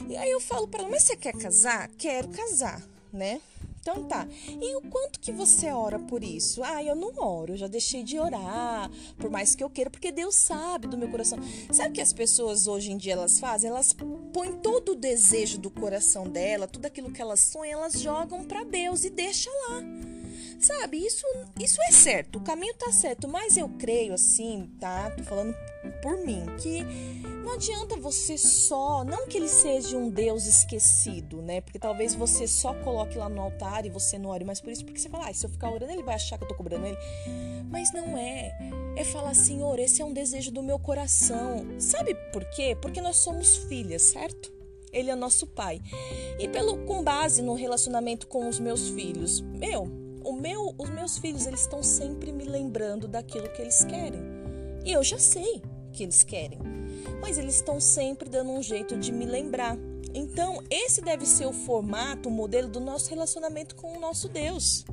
E 0.08 0.16
aí 0.16 0.30
eu 0.30 0.40
falo 0.40 0.68
para 0.68 0.80
ela, 0.80 0.90
mas 0.90 1.04
você 1.04 1.16
quer 1.16 1.34
casar? 1.34 1.88
Quero 1.96 2.28
casar, 2.28 2.82
né? 3.12 3.40
Então 3.80 4.04
tá. 4.04 4.28
E 4.46 4.76
o 4.76 4.82
quanto 4.82 5.18
que 5.18 5.32
você 5.32 5.70
ora 5.70 5.98
por 5.98 6.22
isso? 6.22 6.62
Ah, 6.62 6.82
eu 6.84 6.94
não 6.94 7.12
oro, 7.16 7.54
eu 7.54 7.56
já 7.56 7.66
deixei 7.66 8.02
de 8.02 8.18
orar, 8.18 8.90
por 9.18 9.30
mais 9.30 9.54
que 9.54 9.64
eu 9.64 9.70
queira, 9.70 9.90
porque 9.90 10.12
Deus 10.12 10.34
sabe 10.34 10.86
do 10.86 10.98
meu 10.98 11.08
coração. 11.08 11.38
Sabe 11.72 11.90
o 11.90 11.92
que 11.92 12.00
as 12.00 12.12
pessoas 12.12 12.66
hoje 12.66 12.92
em 12.92 12.96
dia 12.96 13.14
elas 13.14 13.40
fazem? 13.40 13.70
Elas 13.70 13.96
põem 14.32 14.52
todo 14.58 14.92
o 14.92 14.96
desejo 14.96 15.58
do 15.58 15.70
coração 15.70 16.28
dela, 16.28 16.68
tudo 16.68 16.86
aquilo 16.86 17.10
que 17.10 17.22
elas 17.22 17.40
sonham, 17.40 17.80
elas 17.80 18.00
jogam 18.00 18.44
para 18.44 18.64
Deus 18.64 19.04
e 19.04 19.10
deixa 19.10 19.50
lá. 19.50 20.19
Sabe, 20.60 20.98
isso, 20.98 21.24
isso 21.58 21.80
é 21.88 21.90
certo, 21.90 22.36
o 22.36 22.42
caminho 22.42 22.74
tá 22.74 22.92
certo, 22.92 23.26
mas 23.26 23.56
eu 23.56 23.66
creio 23.66 24.12
assim, 24.12 24.70
tá? 24.78 25.10
Tô 25.10 25.24
falando 25.24 25.54
por 26.02 26.18
mim, 26.18 26.44
que 26.60 26.84
não 27.42 27.54
adianta 27.54 27.96
você 27.96 28.36
só, 28.36 29.02
não 29.02 29.26
que 29.26 29.38
ele 29.38 29.48
seja 29.48 29.96
um 29.96 30.10
Deus 30.10 30.44
esquecido, 30.44 31.40
né? 31.40 31.62
Porque 31.62 31.78
talvez 31.78 32.14
você 32.14 32.46
só 32.46 32.74
coloque 32.74 33.16
lá 33.16 33.30
no 33.30 33.40
altar 33.40 33.86
e 33.86 33.88
você 33.88 34.18
não 34.18 34.28
ore 34.28 34.44
mais 34.44 34.60
por 34.60 34.70
isso, 34.70 34.84
porque 34.84 35.00
você 35.00 35.08
fala, 35.08 35.28
ah, 35.28 35.32
se 35.32 35.46
eu 35.46 35.50
ficar 35.50 35.70
orando, 35.70 35.92
ele 35.92 36.02
vai 36.02 36.16
achar 36.16 36.36
que 36.36 36.44
eu 36.44 36.48
tô 36.48 36.54
cobrando 36.54 36.84
ele. 36.84 36.98
Mas 37.70 37.90
não 37.94 38.18
é. 38.18 38.54
É 38.96 39.04
falar, 39.04 39.32
Senhor, 39.32 39.78
esse 39.78 40.02
é 40.02 40.04
um 40.04 40.12
desejo 40.12 40.50
do 40.50 40.62
meu 40.62 40.78
coração. 40.78 41.66
Sabe 41.78 42.14
por 42.32 42.44
quê? 42.50 42.76
Porque 42.80 43.00
nós 43.00 43.16
somos 43.16 43.56
filhas, 43.56 44.02
certo? 44.02 44.52
Ele 44.92 45.10
é 45.10 45.14
nosso 45.14 45.46
pai. 45.46 45.80
E 46.38 46.48
pelo 46.48 46.84
com 46.84 47.02
base 47.02 47.40
no 47.40 47.54
relacionamento 47.54 48.26
com 48.26 48.48
os 48.48 48.58
meus 48.58 48.88
filhos, 48.88 49.40
meu, 49.40 50.09
o 50.24 50.32
meu, 50.32 50.74
os 50.78 50.90
meus 50.90 51.18
filhos, 51.18 51.46
eles 51.46 51.60
estão 51.60 51.82
sempre 51.82 52.32
me 52.32 52.44
lembrando 52.44 53.08
daquilo 53.08 53.48
que 53.48 53.62
eles 53.62 53.84
querem. 53.84 54.22
E 54.84 54.92
eu 54.92 55.02
já 55.02 55.18
sei 55.18 55.62
que 55.92 56.02
eles 56.02 56.22
querem. 56.22 56.58
Mas 57.20 57.38
eles 57.38 57.56
estão 57.56 57.80
sempre 57.80 58.28
dando 58.28 58.50
um 58.50 58.62
jeito 58.62 58.96
de 58.96 59.12
me 59.12 59.24
lembrar. 59.24 59.76
Então, 60.14 60.62
esse 60.70 61.00
deve 61.00 61.24
ser 61.26 61.46
o 61.46 61.52
formato, 61.52 62.28
o 62.28 62.32
modelo 62.32 62.68
do 62.68 62.80
nosso 62.80 63.10
relacionamento 63.10 63.74
com 63.74 63.96
o 63.96 64.00
nosso 64.00 64.28
Deus. 64.28 64.84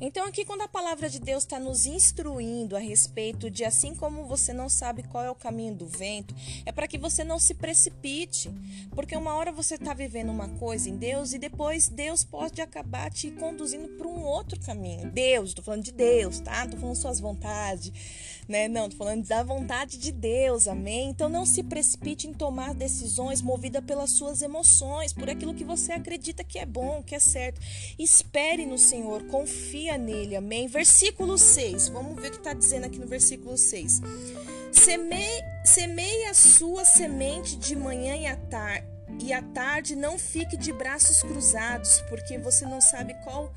Então, 0.00 0.26
aqui, 0.26 0.44
quando 0.44 0.62
a 0.62 0.68
palavra 0.68 1.08
de 1.08 1.18
Deus 1.18 1.42
está 1.42 1.58
nos 1.58 1.84
instruindo 1.84 2.76
a 2.76 2.78
respeito 2.78 3.50
de 3.50 3.64
assim 3.64 3.96
como 3.96 4.26
você 4.26 4.52
não 4.52 4.68
sabe 4.68 5.02
qual 5.02 5.24
é 5.24 5.30
o 5.30 5.34
caminho 5.34 5.74
do 5.74 5.86
vento, 5.86 6.34
é 6.64 6.70
para 6.70 6.86
que 6.86 6.96
você 6.96 7.24
não 7.24 7.38
se 7.38 7.52
precipite, 7.52 8.48
porque 8.94 9.16
uma 9.16 9.34
hora 9.34 9.50
você 9.50 9.74
está 9.74 9.92
vivendo 9.92 10.30
uma 10.30 10.48
coisa 10.50 10.88
em 10.88 10.96
Deus 10.96 11.32
e 11.32 11.38
depois 11.38 11.88
Deus 11.88 12.22
pode 12.22 12.60
acabar 12.60 13.10
te 13.10 13.30
conduzindo 13.32 13.88
para 13.96 14.06
um 14.06 14.22
outro 14.22 14.60
caminho. 14.60 15.10
Deus, 15.10 15.50
estou 15.50 15.64
falando 15.64 15.82
de 15.82 15.92
Deus, 15.92 16.38
tá? 16.38 16.64
Estou 16.64 16.78
falando 16.78 16.96
suas 16.96 17.18
vontades, 17.18 17.92
né? 18.48 18.66
Não, 18.66 18.86
estou 18.86 18.98
falando 18.98 19.26
da 19.26 19.42
vontade 19.42 19.98
de 19.98 20.10
Deus, 20.10 20.66
amém? 20.66 21.10
Então, 21.10 21.28
não 21.28 21.44
se 21.44 21.62
precipite 21.62 22.26
em 22.26 22.32
tomar 22.32 22.74
decisões 22.74 23.42
movida 23.42 23.82
pelas 23.82 24.10
suas 24.10 24.40
emoções, 24.40 25.12
por 25.12 25.28
aquilo 25.28 25.54
que 25.54 25.64
você 25.64 25.92
acredita 25.92 26.42
que 26.42 26.58
é 26.58 26.64
bom, 26.64 27.02
que 27.02 27.14
é 27.14 27.18
certo. 27.18 27.60
Espere 27.98 28.64
no 28.64 28.78
Senhor, 28.78 29.24
confia 29.24 29.98
nele, 29.98 30.34
amém? 30.34 30.66
Versículo 30.66 31.36
6, 31.36 31.88
vamos 31.88 32.20
ver 32.20 32.28
o 32.28 32.30
que 32.32 32.38
está 32.38 32.54
dizendo 32.54 32.86
aqui 32.86 32.98
no 32.98 33.06
versículo 33.06 33.56
6. 33.56 34.00
Semeie, 34.72 35.42
semeie 35.64 36.24
a 36.26 36.34
sua 36.34 36.84
semente 36.84 37.56
de 37.56 37.76
manhã 37.76 38.16
e 38.16 38.26
à 38.26 38.36
tarde, 38.36 38.86
e 39.20 39.32
à 39.32 39.42
tarde 39.42 39.94
não 39.94 40.18
fique 40.18 40.56
de 40.56 40.72
braços 40.72 41.22
cruzados, 41.22 42.00
porque 42.08 42.38
você 42.38 42.64
não 42.64 42.80
sabe 42.80 43.14
qual, 43.24 43.52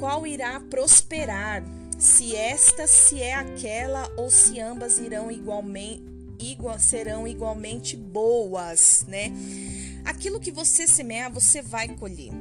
qual 0.00 0.26
irá 0.26 0.58
prosperar, 0.60 1.62
se 2.02 2.34
esta, 2.34 2.88
se 2.88 3.22
é 3.22 3.32
aquela, 3.32 4.10
ou 4.16 4.28
se 4.28 4.58
ambas 4.58 4.98
irão 4.98 5.30
igualmente, 5.30 6.02
igual, 6.40 6.76
serão 6.76 7.28
igualmente 7.28 7.96
boas, 7.96 9.04
né? 9.06 9.32
Aquilo 10.04 10.40
que 10.40 10.50
você 10.50 10.88
semear, 10.88 11.32
você 11.32 11.62
vai 11.62 11.86
colher. 11.90 12.32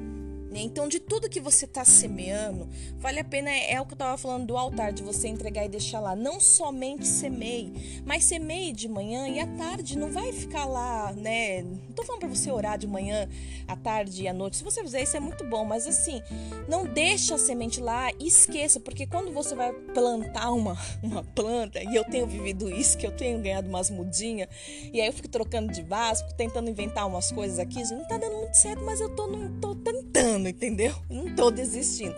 Né? 0.51 0.59
Então, 0.59 0.87
de 0.87 0.99
tudo 0.99 1.29
que 1.29 1.39
você 1.39 1.63
está 1.63 1.85
semeando, 1.85 2.67
vale 2.97 3.21
a 3.21 3.23
pena, 3.23 3.49
é 3.49 3.79
o 3.79 3.85
que 3.85 3.93
eu 3.93 3.95
estava 3.95 4.17
falando 4.17 4.45
do 4.45 4.57
altar, 4.57 4.91
de 4.91 5.01
você 5.01 5.29
entregar 5.29 5.65
e 5.65 5.69
deixar 5.69 6.01
lá. 6.01 6.13
Não 6.13 6.41
somente 6.41 7.07
semeie, 7.07 8.01
mas 8.05 8.25
semeie 8.25 8.73
de 8.73 8.89
manhã 8.89 9.29
e 9.29 9.39
à 9.39 9.47
tarde. 9.47 9.97
Não 9.97 10.11
vai 10.11 10.33
ficar 10.33 10.65
lá, 10.65 11.13
né? 11.13 11.61
Não 11.61 11.79
estou 11.89 12.05
falando 12.05 12.19
para 12.19 12.29
você 12.29 12.51
orar 12.51 12.77
de 12.77 12.85
manhã, 12.85 13.29
à 13.65 13.77
tarde 13.77 14.23
e 14.23 14.27
à 14.27 14.33
noite. 14.33 14.57
Se 14.57 14.63
você 14.63 14.83
fizer 14.83 15.01
isso, 15.01 15.15
é 15.15 15.21
muito 15.21 15.45
bom, 15.45 15.63
mas 15.63 15.87
assim, 15.87 16.21
não 16.67 16.85
deixa 16.85 17.35
a 17.35 17.37
semente 17.37 17.79
lá 17.79 18.11
e 18.19 18.27
esqueça, 18.27 18.79
porque 18.79 19.07
quando 19.07 19.31
você 19.31 19.55
vai 19.55 19.71
plantar 19.71 20.51
uma, 20.51 20.77
uma 21.01 21.23
planta, 21.23 21.81
e 21.81 21.95
eu 21.95 22.03
tenho 22.03 22.27
vivido 22.27 22.69
isso, 22.69 22.97
que 22.97 23.07
eu 23.07 23.11
tenho 23.11 23.39
ganhado 23.39 23.69
umas 23.69 23.89
mudinhas, 23.89 24.49
e 24.91 24.99
aí 24.99 25.07
eu 25.07 25.13
fico 25.13 25.29
trocando 25.29 25.71
de 25.71 25.81
vaso, 25.81 26.25
tentando 26.35 26.69
inventar 26.69 27.07
umas 27.07 27.31
coisas 27.31 27.57
aqui, 27.57 27.81
não 27.91 28.01
está 28.01 28.17
dando 28.17 28.35
muito 28.35 28.55
certo, 28.55 28.83
mas 28.83 28.99
eu 28.99 29.15
tô, 29.15 29.27
não, 29.27 29.59
tô 29.59 29.75
tentando 29.75 30.40
entendeu? 30.49 30.93
Não 31.09 31.35
tô 31.35 31.51
desistindo. 31.51 32.15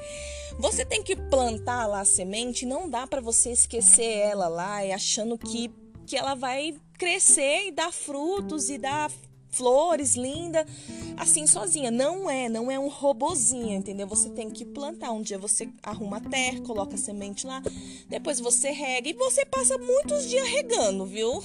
Você 0.59 0.85
tem 0.85 1.01
que 1.01 1.15
plantar 1.15 1.87
lá 1.87 2.01
a 2.01 2.05
semente, 2.05 2.65
não 2.65 2.89
dá 2.89 3.07
para 3.07 3.21
você 3.21 3.51
esquecer 3.51 4.17
ela 4.17 4.47
lá 4.47 4.85
e 4.85 4.91
achando 4.91 5.37
que, 5.37 5.71
que 6.05 6.15
ela 6.15 6.35
vai 6.35 6.75
crescer 6.97 7.67
e 7.67 7.71
dar 7.71 7.91
frutos 7.91 8.69
e 8.69 8.77
dar 8.77 9.11
flores, 9.53 10.15
linda, 10.15 10.65
assim 11.15 11.47
sozinha. 11.47 11.89
Não 11.89 12.29
é, 12.29 12.49
não 12.49 12.69
é 12.69 12.77
um 12.77 12.89
robozinho, 12.89 13.73
entendeu? 13.73 14.07
Você 14.07 14.29
tem 14.29 14.49
que 14.49 14.65
plantar. 14.65 15.11
Um 15.11 15.21
dia 15.21 15.37
você 15.37 15.69
arruma 15.81 16.17
a 16.17 16.21
terra, 16.21 16.59
coloca 16.61 16.95
a 16.95 16.97
semente 16.97 17.45
lá, 17.47 17.61
depois 18.09 18.39
você 18.39 18.71
rega 18.71 19.09
e 19.09 19.13
você 19.13 19.45
passa 19.45 19.77
muitos 19.77 20.27
dias 20.27 20.47
regando, 20.47 21.05
viu? 21.05 21.41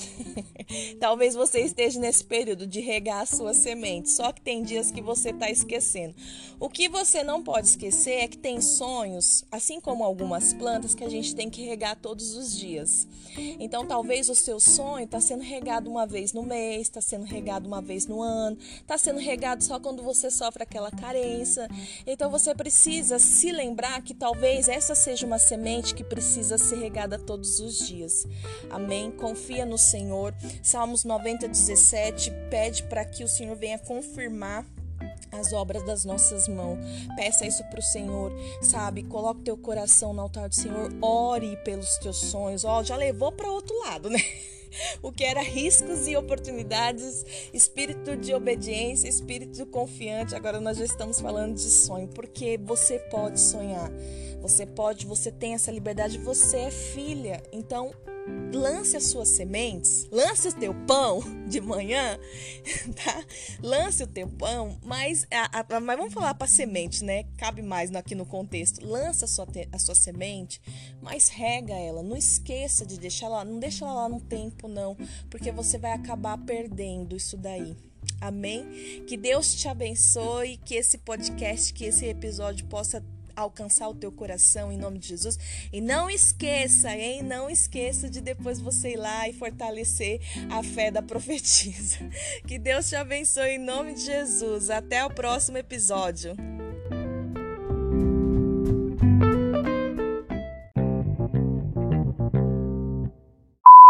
Talvez 1.00 1.34
você 1.34 1.60
esteja 1.60 1.98
nesse 2.00 2.24
período 2.24 2.66
de 2.66 2.80
regar 2.80 3.22
a 3.22 3.26
sua 3.26 3.54
semente, 3.54 4.10
só 4.10 4.32
que 4.32 4.40
tem 4.40 4.62
dias 4.62 4.90
que 4.90 5.00
você 5.00 5.30
está 5.30 5.50
esquecendo. 5.50 6.14
O 6.60 6.68
que 6.68 6.88
você 6.88 7.22
não 7.22 7.42
pode 7.42 7.68
esquecer 7.68 8.24
é 8.24 8.28
que 8.28 8.36
tem 8.36 8.60
sonhos, 8.60 9.44
assim 9.50 9.80
como 9.80 10.02
algumas 10.02 10.52
plantas, 10.52 10.94
que 10.94 11.04
a 11.04 11.08
gente 11.08 11.34
tem 11.34 11.48
que 11.48 11.62
regar 11.62 11.96
todos 11.96 12.34
os 12.34 12.56
dias. 12.56 13.06
Então, 13.60 13.86
talvez 13.86 14.28
o 14.28 14.34
seu 14.34 14.58
sonho 14.58 15.04
está 15.04 15.20
sendo 15.20 15.42
regado 15.42 15.88
uma 15.90 16.06
vez 16.06 16.32
no 16.32 16.42
mês, 16.42 16.82
está 16.82 17.00
sendo 17.00 17.24
regado 17.24 17.68
uma 17.68 17.80
vez 17.80 17.97
vez 17.98 18.06
no 18.06 18.22
ano, 18.22 18.56
está 18.58 18.96
sendo 18.96 19.18
regado 19.18 19.64
só 19.64 19.80
quando 19.80 20.02
você 20.02 20.30
sofre 20.30 20.62
aquela 20.62 20.90
carência. 20.90 21.68
Então 22.06 22.30
você 22.30 22.54
precisa 22.54 23.18
se 23.18 23.50
lembrar 23.50 24.00
que 24.02 24.14
talvez 24.14 24.68
essa 24.68 24.94
seja 24.94 25.26
uma 25.26 25.38
semente 25.38 25.94
que 25.94 26.04
precisa 26.04 26.56
ser 26.56 26.78
regada 26.78 27.18
todos 27.18 27.58
os 27.58 27.86
dias. 27.86 28.26
Amém? 28.70 29.10
Confia 29.10 29.66
no 29.66 29.76
Senhor. 29.76 30.32
Salmos 30.62 31.04
90, 31.04 31.48
17 31.48 32.30
pede 32.48 32.84
para 32.84 33.04
que 33.04 33.24
o 33.24 33.28
Senhor 33.28 33.56
venha 33.56 33.78
confirmar 33.78 34.64
as 35.32 35.52
obras 35.52 35.82
das 35.84 36.04
nossas 36.04 36.46
mãos. 36.46 36.78
Peça 37.16 37.46
isso 37.46 37.64
para 37.64 37.80
o 37.80 37.82
Senhor, 37.82 38.32
sabe? 38.62 39.02
Coloque 39.02 39.42
teu 39.42 39.56
coração 39.56 40.12
no 40.12 40.22
altar 40.22 40.48
do 40.48 40.54
Senhor, 40.54 40.92
ore 41.02 41.56
pelos 41.64 41.98
teus 41.98 42.16
sonhos. 42.16 42.64
Ó, 42.64 42.82
já 42.82 42.96
levou 42.96 43.32
para 43.32 43.50
outro 43.50 43.76
lado, 43.80 44.08
né? 44.08 44.18
o 45.02 45.12
que 45.12 45.24
era 45.24 45.42
riscos 45.42 46.06
e 46.06 46.16
oportunidades, 46.16 47.24
espírito 47.52 48.16
de 48.16 48.34
obediência, 48.34 49.08
espírito 49.08 49.66
confiante. 49.66 50.34
Agora 50.34 50.60
nós 50.60 50.78
já 50.78 50.84
estamos 50.84 51.20
falando 51.20 51.54
de 51.54 51.70
sonho, 51.70 52.08
porque 52.08 52.58
você 52.58 52.98
pode 52.98 53.40
sonhar. 53.40 53.90
Você 54.40 54.64
pode, 54.64 55.06
você 55.06 55.32
tem 55.32 55.54
essa 55.54 55.70
liberdade, 55.70 56.18
você 56.18 56.58
é 56.58 56.70
filha. 56.70 57.42
Então, 57.52 57.92
lance 58.52 58.96
as 58.96 59.04
suas 59.04 59.28
sementes, 59.28 60.08
lance 60.10 60.48
o 60.48 60.52
teu 60.52 60.74
pão 60.86 61.20
de 61.46 61.60
manhã, 61.60 62.18
tá? 63.04 63.24
Lance 63.62 64.02
o 64.02 64.06
teu 64.06 64.28
pão, 64.28 64.78
mas, 64.82 65.26
a, 65.30 65.60
a, 65.60 65.80
mas 65.80 65.96
vamos 65.96 66.14
falar 66.14 66.34
para 66.34 66.46
semente, 66.46 67.04
né? 67.04 67.24
Cabe 67.36 67.62
mais 67.62 67.94
aqui 67.94 68.14
no 68.14 68.26
contexto. 68.26 68.84
Lança 68.84 69.24
a 69.24 69.28
sua, 69.28 69.46
a 69.72 69.78
sua 69.78 69.94
semente, 69.94 70.60
mas 71.00 71.28
rega 71.28 71.74
ela. 71.74 72.02
Não 72.02 72.16
esqueça 72.16 72.86
de 72.86 72.98
deixar 72.98 73.26
ela, 73.26 73.44
não 73.44 73.58
deixa 73.58 73.84
ela 73.84 73.94
lá 73.94 74.08
no 74.08 74.20
tempo, 74.20 74.68
não, 74.68 74.96
porque 75.30 75.50
você 75.52 75.78
vai 75.78 75.92
acabar 75.92 76.38
perdendo 76.38 77.16
isso 77.16 77.36
daí. 77.36 77.76
Amém? 78.20 79.04
Que 79.06 79.16
Deus 79.16 79.54
te 79.54 79.68
abençoe, 79.68 80.56
que 80.56 80.74
esse 80.74 80.98
podcast, 80.98 81.72
que 81.72 81.84
esse 81.84 82.06
episódio 82.06 82.66
possa 82.66 83.04
alcançar 83.40 83.88
o 83.88 83.94
teu 83.94 84.10
coração 84.10 84.72
em 84.72 84.76
nome 84.76 84.98
de 84.98 85.08
Jesus. 85.08 85.38
E 85.72 85.80
não 85.80 86.10
esqueça, 86.10 86.94
hein? 86.94 87.22
Não 87.22 87.48
esqueça 87.48 88.08
de 88.08 88.20
depois 88.20 88.60
você 88.60 88.92
ir 88.92 88.96
lá 88.96 89.28
e 89.28 89.32
fortalecer 89.32 90.20
a 90.50 90.62
fé 90.62 90.90
da 90.90 91.02
profetisa. 91.02 91.98
Que 92.46 92.58
Deus 92.58 92.88
te 92.88 92.96
abençoe 92.96 93.50
em 93.50 93.58
nome 93.58 93.94
de 93.94 94.00
Jesus. 94.00 94.70
Até 94.70 95.04
o 95.04 95.10
próximo 95.10 95.58
episódio. 95.58 96.34